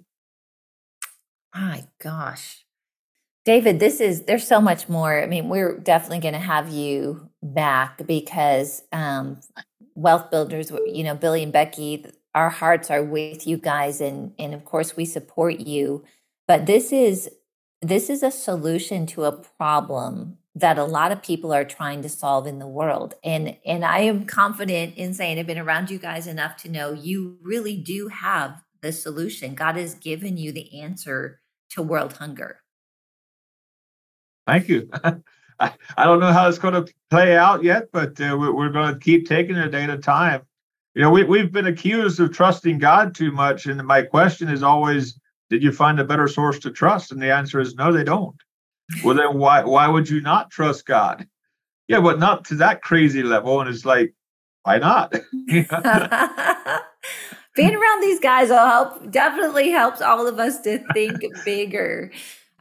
My 1.53 1.85
gosh. 2.01 2.65
David, 3.45 3.79
this 3.79 3.99
is 4.01 4.23
there's 4.23 4.47
so 4.47 4.59
much 4.59 4.89
more. 4.89 5.21
I 5.21 5.27
mean, 5.27 5.49
we're 5.49 5.77
definitely 5.77 6.19
going 6.19 6.33
to 6.33 6.39
have 6.39 6.69
you 6.69 7.29
back 7.43 8.05
because 8.07 8.81
um, 8.91 9.39
wealth 9.93 10.31
builders, 10.31 10.71
you 10.87 11.03
know, 11.03 11.15
Billy 11.15 11.43
and 11.43 11.53
Becky, 11.53 12.05
our 12.33 12.49
hearts 12.49 12.89
are 12.89 13.03
with 13.03 13.45
you 13.45 13.57
guys, 13.57 14.01
and 14.01 14.33
and 14.39 14.53
of 14.53 14.65
course 14.65 14.97
we 14.97 15.05
support 15.05 15.59
you. 15.59 16.03
But 16.47 16.65
this 16.65 16.91
is 16.91 17.29
this 17.89 18.09
is 18.09 18.23
a 18.23 18.31
solution 18.31 19.05
to 19.05 19.25
a 19.25 19.31
problem 19.31 20.37
that 20.55 20.77
a 20.77 20.85
lot 20.85 21.11
of 21.11 21.21
people 21.21 21.53
are 21.53 21.65
trying 21.65 22.01
to 22.01 22.09
solve 22.09 22.47
in 22.47 22.59
the 22.59 22.67
world. 22.67 23.13
And 23.23 23.57
and 23.65 23.83
i 23.85 23.99
am 23.99 24.25
confident 24.25 24.95
in 24.95 25.13
saying 25.13 25.37
i've 25.37 25.47
been 25.47 25.59
around 25.59 25.91
you 25.91 25.99
guys 25.99 26.27
enough 26.27 26.57
to 26.57 26.69
know 26.69 26.93
you 26.93 27.37
really 27.41 27.77
do 27.77 28.07
have 28.07 28.63
the 28.81 28.91
solution. 28.91 29.55
God 29.55 29.75
has 29.75 29.95
given 29.95 30.37
you 30.37 30.51
the 30.51 30.81
answer 30.81 31.41
to 31.71 31.81
world 31.81 32.13
hunger. 32.13 32.61
Thank 34.47 34.69
you. 34.69 34.89
I, 35.59 35.71
I 35.97 36.03
don't 36.03 36.19
know 36.19 36.33
how 36.33 36.49
it's 36.49 36.59
going 36.59 36.73
to 36.73 36.93
play 37.09 37.37
out 37.37 37.63
yet 37.63 37.89
but 37.91 38.19
uh, 38.19 38.35
we're, 38.39 38.53
we're 38.53 38.69
going 38.69 38.93
to 38.93 38.99
keep 38.99 39.27
taking 39.27 39.55
it 39.55 39.67
a 39.67 39.69
day 39.69 39.83
at 39.83 39.89
a 39.89 39.97
time. 39.97 40.41
You 40.95 41.01
know 41.01 41.11
we, 41.11 41.23
we've 41.23 41.51
been 41.51 41.67
accused 41.67 42.19
of 42.19 42.33
trusting 42.33 42.79
god 42.79 43.13
too 43.13 43.31
much 43.31 43.65
and 43.65 43.85
my 43.85 44.01
question 44.01 44.49
is 44.49 44.63
always 44.63 45.19
did 45.49 45.63
you 45.63 45.71
find 45.71 45.99
a 45.99 46.05
better 46.05 46.27
source 46.27 46.60
to 46.60 46.71
trust? 46.71 47.12
And 47.12 47.21
the 47.21 47.34
answer 47.34 47.60
is 47.60 47.75
no 47.75 47.91
they 47.91 48.03
don't. 48.03 48.36
Well 49.03 49.15
then 49.15 49.38
why 49.38 49.63
why 49.63 49.88
would 49.88 50.10
you 50.10 50.21
not 50.21 50.51
trust 50.51 50.86
god? 50.86 51.27
Yeah 51.88 52.01
but 52.01 52.19
not 52.19 52.45
to 52.45 52.55
that 52.55 52.81
crazy 52.81 53.23
level. 53.23 53.62
And 53.62 53.69
it's 53.69 53.86
like 53.86 54.13
why 54.63 54.77
not? 54.79 55.13
Being 57.55 57.75
around 57.75 58.01
these 58.01 58.19
guys 58.19 58.49
will 58.49 58.58
help 58.58 59.12
definitely 59.12 59.69
helps 59.69 60.01
all 60.01 60.27
of 60.27 60.39
us 60.39 60.60
to 60.62 60.79
think 60.93 61.23
bigger. 61.45 62.12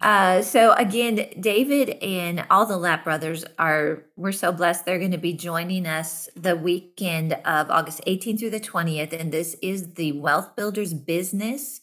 Uh, 0.03 0.43
so 0.43 0.73
again 0.75 1.27
david 1.41 1.91
and 2.03 2.45
all 2.51 2.67
the 2.67 2.77
Lapp 2.77 3.05
brothers 3.05 3.45
are 3.59 4.05
we're 4.17 4.33
so 4.33 4.53
blessed. 4.53 4.85
They're 4.85 4.99
going 4.99 5.13
to 5.13 5.19
be 5.19 5.33
joining 5.33 5.87
us 5.87 6.29
the 6.37 6.57
weekend 6.57 7.33
of 7.45 7.71
august 7.71 8.03
18th 8.07 8.41
through 8.41 8.51
the 8.51 8.61
20th 8.61 9.19
and 9.19 9.33
this 9.33 9.57
is 9.63 9.95
the 9.95 10.13
wealth 10.13 10.55
builders 10.57 10.93
business 10.93 11.81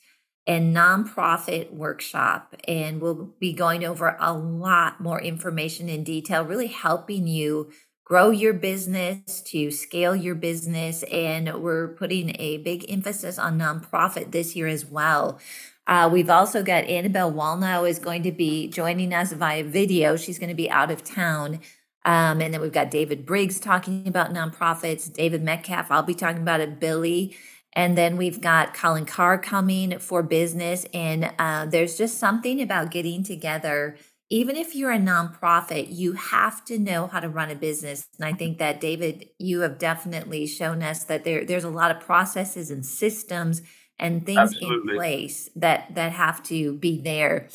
and 0.52 0.76
nonprofit 0.76 1.72
workshop. 1.72 2.56
And 2.68 3.00
we'll 3.00 3.34
be 3.40 3.54
going 3.54 3.86
over 3.86 4.18
a 4.20 4.34
lot 4.34 5.00
more 5.00 5.22
information 5.22 5.88
in 5.88 6.04
detail, 6.04 6.44
really 6.44 6.68
helping 6.68 7.26
you 7.26 7.72
grow 8.04 8.32
your 8.32 8.52
business, 8.52 9.40
to 9.44 9.72
scale 9.72 10.14
your 10.14 10.36
business. 10.36 11.04
And 11.04 11.62
we're 11.62 11.88
putting 11.88 12.36
a 12.38 12.58
big 12.58 12.86
emphasis 12.90 13.40
on 13.40 13.60
nonprofit 13.60 14.32
this 14.32 14.54
year 14.54 14.68
as 14.68 14.86
well. 14.86 15.40
Uh, 15.88 16.10
we've 16.12 16.30
also 16.30 16.62
got 16.64 16.84
Annabelle 16.84 17.32
Walnow 17.32 17.86
is 17.86 17.98
going 17.98 18.24
to 18.24 18.32
be 18.32 18.68
joining 18.68 19.14
us 19.14 19.32
via 19.32 19.64
video. 19.64 20.18
She's 20.18 20.38
going 20.38 20.50
to 20.50 20.56
be 20.56 20.70
out 20.70 20.92
of 20.92 21.02
town. 21.02 21.62
Um, 22.04 22.42
and 22.42 22.54
then 22.54 22.60
we've 22.60 22.74
got 22.74 22.92
David 22.92 23.26
Briggs 23.26 23.60
talking 23.60 24.06
about 24.06 24.34
nonprofits, 24.34 25.12
David 25.12 25.44
Metcalf, 25.44 25.92
I'll 25.92 26.04
be 26.04 26.16
talking 26.16 26.42
about 26.42 26.60
it, 26.60 26.80
Billy 26.80 27.38
and 27.74 27.98
then 27.98 28.18
we've 28.18 28.42
got 28.42 28.74
Colin 28.74 29.06
Carr 29.06 29.38
coming 29.38 29.98
for 30.00 30.24
business. 30.24 30.86
And 30.94 31.32
uh, 31.40 31.66
there's 31.66 31.98
just 31.98 32.18
something 32.18 32.62
about 32.62 32.92
getting 32.92 33.24
together. 33.24 33.98
Even 34.30 34.56
if 34.56 34.76
you're 34.76 34.92
a 34.92 34.98
nonprofit, 34.98 35.88
you 35.90 36.14
have 36.14 36.64
to 36.66 36.80
know 36.80 37.08
how 37.08 37.20
to 37.20 37.30
run 37.30 37.50
a 37.50 37.56
business. 37.56 38.08
And 38.18 38.26
I 38.26 38.34
think 38.34 38.58
that, 38.60 38.80
David, 38.80 39.30
you 39.38 39.62
have 39.62 39.78
definitely 39.78 40.48
shown 40.48 40.82
us 40.84 41.04
that 41.06 41.24
there, 41.24 41.46
there's 41.46 41.64
a 41.64 41.70
lot 41.70 41.92
of 41.92 42.02
processes 42.02 42.72
and 42.72 42.86
systems 42.86 43.62
and 44.00 44.26
things 44.26 44.40
Absolutely. 44.40 44.94
in 44.94 44.98
place 44.98 45.50
that, 45.56 45.96
that 45.96 46.14
have 46.14 46.42
to 46.44 46.74
be 46.74 47.00
there. 47.02 47.48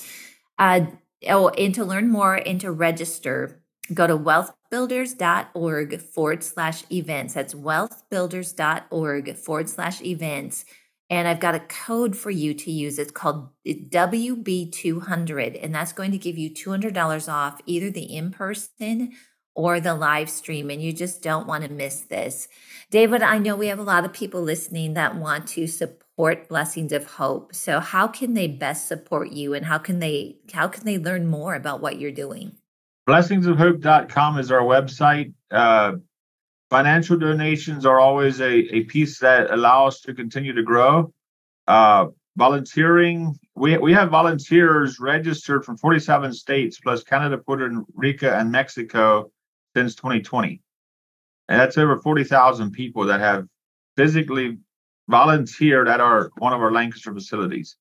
Uh, 0.59 0.87
oh, 1.29 1.49
and 1.51 1.75
to 1.75 1.85
learn 1.85 2.11
more 2.11 2.35
and 2.35 2.61
to 2.61 2.71
register, 2.71 3.63
go 3.93 4.07
to 4.07 4.17
wealthbuilders.org 4.17 6.01
forward 6.01 6.43
slash 6.43 6.85
events. 6.91 7.35
That's 7.35 7.55
wealthbuilders.org 7.55 9.37
forward 9.37 9.69
slash 9.69 10.03
events. 10.03 10.65
And 11.09 11.29
I've 11.29 11.41
got 11.41 11.55
a 11.55 11.61
code 11.61 12.17
for 12.17 12.31
you 12.31 12.53
to 12.55 12.71
use. 12.71 12.99
It's 12.99 13.13
called 13.13 13.51
WB200, 13.67 15.63
and 15.63 15.73
that's 15.75 15.93
going 15.93 16.11
to 16.11 16.19
give 16.19 16.37
you 16.37 16.51
$200 16.51 17.33
off 17.33 17.61
either 17.65 17.91
the 17.91 18.17
in 18.17 18.33
person 18.33 19.13
or 19.55 19.79
the 19.79 19.95
live 19.95 20.29
stream. 20.29 20.69
And 20.69 20.83
you 20.83 20.93
just 20.93 21.23
don't 21.23 21.47
want 21.47 21.63
to 21.65 21.71
miss 21.71 22.01
this. 22.01 22.49
David, 22.91 23.23
I 23.23 23.39
know 23.39 23.55
we 23.55 23.69
have 23.69 23.79
a 23.79 23.85
lot 23.85 24.05
of 24.05 24.13
people 24.13 24.43
listening 24.43 24.95
that 24.95 25.17
want 25.17 25.47
to 25.49 25.69
support 25.69 26.49
Blessings 26.49 26.93
of 26.93 27.05
Hope. 27.05 27.55
So 27.55 27.79
how 27.79 28.09
can 28.09 28.35
they 28.35 28.49
best 28.49 28.89
support 28.89 29.31
you 29.31 29.55
and 29.55 29.67
how 29.67 29.79
can 29.79 30.01
they 30.01 30.39
how 30.53 30.67
can 30.67 30.85
they 30.85 30.99
learn 30.99 31.27
more 31.27 31.55
about 31.55 31.81
what 31.81 32.01
you're 32.01 32.11
doing? 32.11 32.57
blessingsofhope.com 33.09 34.39
is 34.39 34.51
our 34.51 34.63
website. 34.63 35.33
Uh, 35.51 35.93
financial 36.71 37.17
donations 37.17 37.87
are 37.87 38.01
always 38.01 38.41
a, 38.41 38.53
a 38.75 38.85
piece 38.85 39.19
that 39.21 39.51
allow 39.51 39.87
us 39.87 40.01
to 40.01 40.15
continue 40.15 40.53
to 40.53 40.63
grow. 40.63 41.13
Uh, 41.69 42.07
volunteering, 42.37 43.39
we, 43.55 43.79
we 43.79 43.93
have 43.93 44.11
volunteers 44.11 44.99
registered 45.01 45.65
from 45.65 45.77
47 45.77 46.33
states 46.33 46.79
plus 46.81 47.03
Canada, 47.03 47.39
Puerto 47.39 47.83
Rico, 47.95 48.31
and 48.31 48.51
Mexico 48.51 49.31
since 49.75 49.95
2020. 49.95 50.61
And 51.49 51.61
that's 51.61 51.79
over 51.79 51.99
40,000 51.99 52.73
people 52.73 53.07
that 53.07 53.21
have 53.21 53.47
physically 53.97 54.59
volunteered 55.09 55.89
at 55.89 56.01
our 56.01 56.31
one 56.39 56.53
of 56.53 56.61
our 56.61 56.73
Lancaster 56.73 57.15
facilities. 57.15 57.77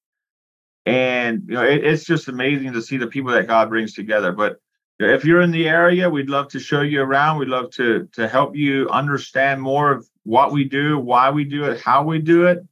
And 0.86 1.44
you 1.48 1.56
know, 1.56 1.64
it, 1.64 1.84
it's 1.84 2.06
just 2.06 2.28
amazing 2.28 2.74
to 2.74 2.82
see 2.82 2.98
the 2.98 3.08
people 3.08 3.32
that 3.32 3.48
God 3.48 3.70
brings 3.70 3.94
together. 3.94 4.32
But 4.32 4.60
if 5.00 5.26
you're 5.26 5.42
in 5.42 5.52
the 5.52 5.68
area, 5.68 6.10
we'd 6.10 6.30
love 6.30 6.48
to 6.50 6.60
show 6.60 6.82
you 6.82 7.02
around. 7.02 7.40
We'd 7.40 7.50
love 7.50 7.72
to 7.72 8.08
to 8.14 8.28
help 8.28 8.56
you 8.56 8.90
understand 8.90 9.62
more 9.62 9.92
of 9.92 10.08
what 10.24 10.52
we 10.52 10.64
do, 10.64 10.98
why 10.98 11.30
we 11.30 11.44
do 11.44 11.66
it, 11.66 11.82
how 11.82 12.04
we 12.04 12.20
do 12.20 12.48
it. 12.48 12.66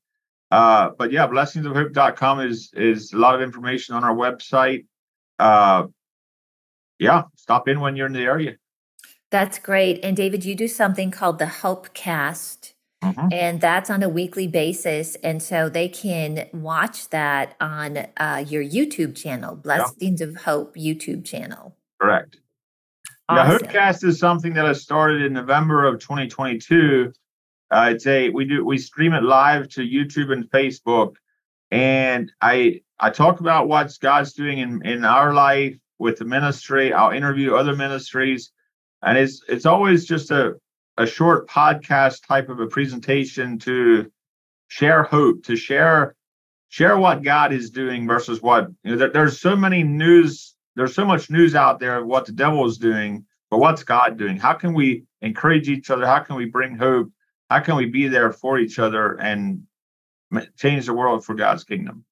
Uh, 0.52 0.92
but 0.98 1.12
yeah, 1.12 1.28
blessingsofhope.com 1.28 2.42
is 2.42 2.72
is 2.74 3.12
a 3.14 3.18
lot 3.18 3.36
of 3.36 3.42
information 3.42 3.96
on 3.96 4.04
our 4.04 4.16
website. 4.16 4.86
Uh, 5.40 5.88
yeah, 7.00 7.24
stop 7.36 7.68
in 7.68 7.80
when 7.80 7.96
you're 7.96 8.08
in 8.08 8.14
the 8.14 8.24
area. 8.24 8.56
That's 9.32 9.58
great. 9.58 10.00
And 10.04 10.16
David, 10.16 10.46
you 10.46 10.54
do 10.54 10.68
something 10.68 11.10
called 11.10 11.40
the 11.40 11.48
Hope 11.48 11.94
Cast. 11.94 12.76
Mm-hmm. 13.04 13.28
And 13.34 13.60
that's 13.60 13.90
on 13.90 14.02
a 14.02 14.08
weekly 14.08 14.48
basis. 14.48 15.16
And 15.16 15.44
so 15.44 15.68
they 15.68 15.90
can 15.90 16.48
watch 16.54 17.10
that 17.10 17.56
on 17.60 18.06
uh, 18.16 18.46
your 18.48 18.64
YouTube 18.64 19.16
channel, 19.16 19.56
Blessings 19.56 20.22
yeah. 20.22 20.28
of 20.28 20.36
Hope 20.38 20.76
YouTube 20.76 21.26
channel. 21.26 21.76
Correct. 22.04 22.36
Awesome. 23.30 23.38
Yeah, 23.38 23.46
Hope 23.46 23.72
Cast 23.72 24.04
is 24.04 24.20
something 24.20 24.54
that 24.56 24.66
I 24.66 24.74
started 24.74 25.22
in 25.22 25.32
November 25.32 25.86
of 25.86 26.02
2022. 26.02 27.14
Uh, 27.72 27.92
it's 27.94 28.06
a 28.06 28.30
we 28.30 28.44
do 28.44 28.66
we 28.66 28.78
stream 28.78 29.14
it 29.14 29.24
live 29.24 29.70
to 29.70 29.82
YouTube 29.88 30.34
and 30.34 30.44
Facebook, 30.52 31.16
and 31.72 32.30
I 32.42 32.82
I 33.00 33.10
talk 33.10 33.40
about 33.40 33.70
what 33.70 33.98
God's 34.02 34.34
doing 34.34 34.60
in 34.60 34.86
in 34.86 35.06
our 35.06 35.34
life 35.34 35.78
with 35.98 36.18
the 36.18 36.26
ministry. 36.26 36.92
I'll 36.92 37.12
interview 37.12 37.56
other 37.56 37.74
ministries, 37.74 38.52
and 39.02 39.18
it's 39.18 39.42
it's 39.48 39.66
always 39.66 40.06
just 40.06 40.30
a 40.30 40.56
a 40.98 41.06
short 41.08 41.48
podcast 41.48 42.28
type 42.28 42.50
of 42.50 42.60
a 42.60 42.68
presentation 42.68 43.60
to 43.60 44.12
share 44.68 45.04
hope, 45.04 45.44
to 45.46 45.56
share 45.56 46.16
share 46.68 46.98
what 46.98 47.24
God 47.24 47.54
is 47.54 47.70
doing 47.70 48.06
versus 48.06 48.42
what 48.42 48.68
you 48.84 48.92
know. 48.92 48.98
There, 48.98 49.10
there's 49.10 49.40
so 49.40 49.56
many 49.56 49.84
news 49.84 50.53
there's 50.76 50.96
so 50.96 51.06
much 51.06 51.30
news 51.30 51.56
out 51.56 51.80
there 51.80 52.00
of 52.00 52.08
what 52.08 52.26
the 52.26 52.32
devil 52.32 52.66
is 52.66 52.78
doing, 52.78 53.26
but 53.50 53.60
what's 53.60 53.84
God 53.84 54.18
doing? 54.18 54.38
How 54.38 54.54
can 54.54 54.74
we 54.74 55.06
encourage 55.22 55.70
each 55.70 55.90
other? 55.90 56.06
How 56.06 56.20
can 56.20 56.36
we 56.36 56.46
bring 56.46 56.76
hope? 56.76 57.12
How 57.50 57.60
can 57.60 57.76
we 57.76 57.86
be 57.86 58.08
there 58.08 58.32
for 58.32 58.58
each 58.58 58.80
other 58.80 59.14
and 59.14 59.64
change 60.58 60.86
the 60.88 60.94
world 60.94 61.24
for 61.24 61.36
God's 61.36 61.64
kingdom? 61.64 62.06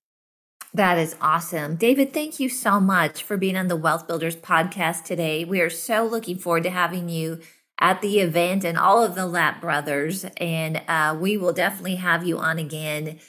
That 0.74 0.98
is 0.98 1.16
awesome. 1.20 1.76
David, 1.76 2.14
thank 2.14 2.40
you 2.40 2.48
so 2.48 2.80
much 2.80 3.24
for 3.24 3.36
being 3.36 3.58
on 3.58 3.68
the 3.68 3.76
Wealth 3.76 4.08
Builders 4.08 4.38
podcast 4.38 5.04
today. 5.04 5.44
We 5.44 5.60
are 5.60 5.70
so 5.70 6.06
looking 6.06 6.38
forward 6.38 6.64
to 6.64 6.70
having 6.70 7.10
you 7.10 7.40
at 7.80 8.02
the 8.02 8.20
event 8.20 8.64
and 8.64 8.78
all 8.78 9.04
of 9.04 9.16
the 9.16 9.26
Lapp 9.26 9.60
brothers. 9.60 10.24
And 10.38 10.82
uh, 10.88 11.18
we 11.20 11.36
will 11.36 11.52
definitely 11.52 11.96
have 11.96 12.26
you 12.26 12.38
on 12.38 12.58
again 12.58 13.20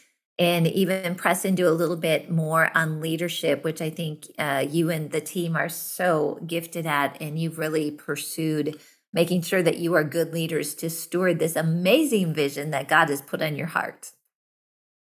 and 0.42 0.66
even 0.66 1.14
press 1.14 1.44
into 1.44 1.68
a 1.68 1.70
little 1.70 1.96
bit 1.96 2.30
more 2.30 2.76
on 2.76 3.00
leadership, 3.00 3.62
which 3.62 3.80
I 3.80 3.90
think 3.90 4.26
uh, 4.38 4.64
you 4.68 4.90
and 4.90 5.10
the 5.10 5.20
team 5.20 5.56
are 5.56 5.68
so 5.68 6.40
gifted 6.46 6.86
at, 6.86 7.16
and 7.20 7.38
you've 7.38 7.58
really 7.58 7.90
pursued 7.90 8.78
making 9.12 9.42
sure 9.42 9.62
that 9.62 9.78
you 9.78 9.94
are 9.94 10.04
good 10.04 10.32
leaders 10.32 10.74
to 10.74 10.90
steward 10.90 11.38
this 11.38 11.54
amazing 11.54 12.34
vision 12.34 12.70
that 12.70 12.88
God 12.88 13.08
has 13.08 13.22
put 13.22 13.42
on 13.42 13.56
your 13.56 13.68
heart. 13.68 14.10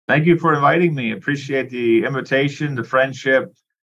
Thank 0.07 0.25
you 0.25 0.37
for 0.37 0.53
inviting 0.53 0.95
me. 0.95 1.11
Appreciate 1.11 1.69
the 1.69 2.03
invitation, 2.03 2.75
the 2.75 2.83
friendship. 2.83 3.53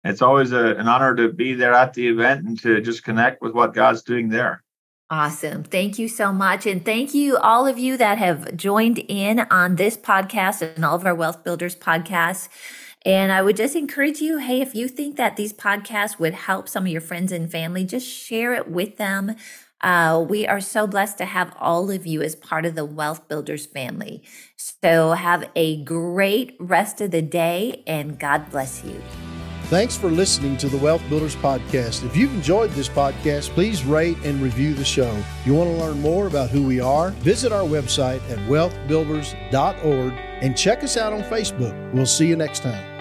It's 0.04 0.22
always 0.22 0.52
a, 0.52 0.76
an 0.76 0.88
honor 0.88 1.16
to 1.16 1.32
be 1.32 1.54
there 1.54 1.74
at 1.74 1.94
the 1.94 2.08
event 2.08 2.46
and 2.46 2.60
to 2.62 2.82
just 2.82 3.04
connect 3.04 3.42
with 3.42 3.54
what 3.54 3.74
God's 3.74 4.02
doing 4.02 4.30
there. 4.30 4.64
Awesome. 5.12 5.64
Thank 5.64 5.98
you 5.98 6.08
so 6.08 6.32
much. 6.32 6.68
And 6.68 6.86
thank 6.86 7.16
you, 7.16 7.38
all 7.38 7.66
of 7.66 7.80
you 7.80 7.98
that 7.98 8.20
have 8.20 8.56
joined 8.56 9.00
in 9.08 9.40
on 9.50 9.76
this 9.76 9.98
podcast 9.98 10.62
and 10.62 10.86
all 10.86 10.96
of 10.96 11.06
our 11.06 11.16
Wealth 11.16 11.44
Builders 11.44 11.76
podcasts. 11.76 12.48
And 13.06 13.32
I 13.32 13.42
would 13.42 13.58
just 13.58 13.76
encourage 13.76 14.20
you 14.20 14.38
hey, 14.38 14.62
if 14.62 14.76
you 14.76 14.88
think 14.88 15.16
that 15.16 15.36
these 15.36 15.52
podcasts 15.52 16.20
would 16.20 16.34
help 16.34 16.70
some 16.70 16.86
of 16.86 16.92
your 16.92 17.02
friends 17.02 17.32
and 17.32 17.52
family, 17.52 17.86
just 17.86 18.08
share 18.08 18.54
it 18.54 18.70
with 18.70 18.98
them. 18.98 19.36
Uh, 19.82 20.24
we 20.28 20.46
are 20.46 20.60
so 20.60 20.86
blessed 20.86 21.18
to 21.18 21.26
have 21.26 21.56
all 21.58 21.90
of 21.90 22.06
you 22.06 22.22
as 22.22 22.36
part 22.36 22.66
of 22.66 22.76
the 22.76 22.86
Wealth 22.86 23.28
Builders 23.28 23.66
family. 23.66 24.22
So 24.58 25.14
have 25.14 25.50
a 25.56 25.84
great 25.84 26.56
rest 26.60 27.02
of 27.02 27.12
the 27.12 27.22
day 27.22 27.84
and 27.88 28.20
God 28.20 28.52
bless 28.52 28.84
you. 28.84 29.02
Thanks 29.70 29.96
for 29.96 30.10
listening 30.10 30.58
to 30.58 30.68
the 30.68 30.80
Wealth 30.80 31.08
Builders 31.10 31.36
Podcast. 31.36 32.04
If 32.04 32.18
you've 32.18 32.34
enjoyed 32.34 32.72
this 32.72 32.90
podcast, 32.90 33.50
please 33.52 33.86
rate 33.86 34.18
and 34.24 34.42
review 34.42 34.74
the 34.74 34.84
show. 34.84 35.16
You 35.46 35.54
want 35.54 35.70
to 35.70 35.78
learn 35.78 36.02
more 36.02 36.26
about 36.26 36.50
who 36.50 36.64
we 36.64 36.80
are, 36.80 37.12
visit 37.12 37.52
our 37.52 37.62
website 37.62 38.28
at 38.32 38.40
wealthbuilders.org 38.50 40.14
and 40.42 40.58
check 40.58 40.84
us 40.84 40.98
out 40.98 41.14
on 41.14 41.22
Facebook. 41.22 41.94
We'll 41.94 42.08
see 42.08 42.26
you 42.26 42.36
next 42.36 42.64
time. 42.64 42.99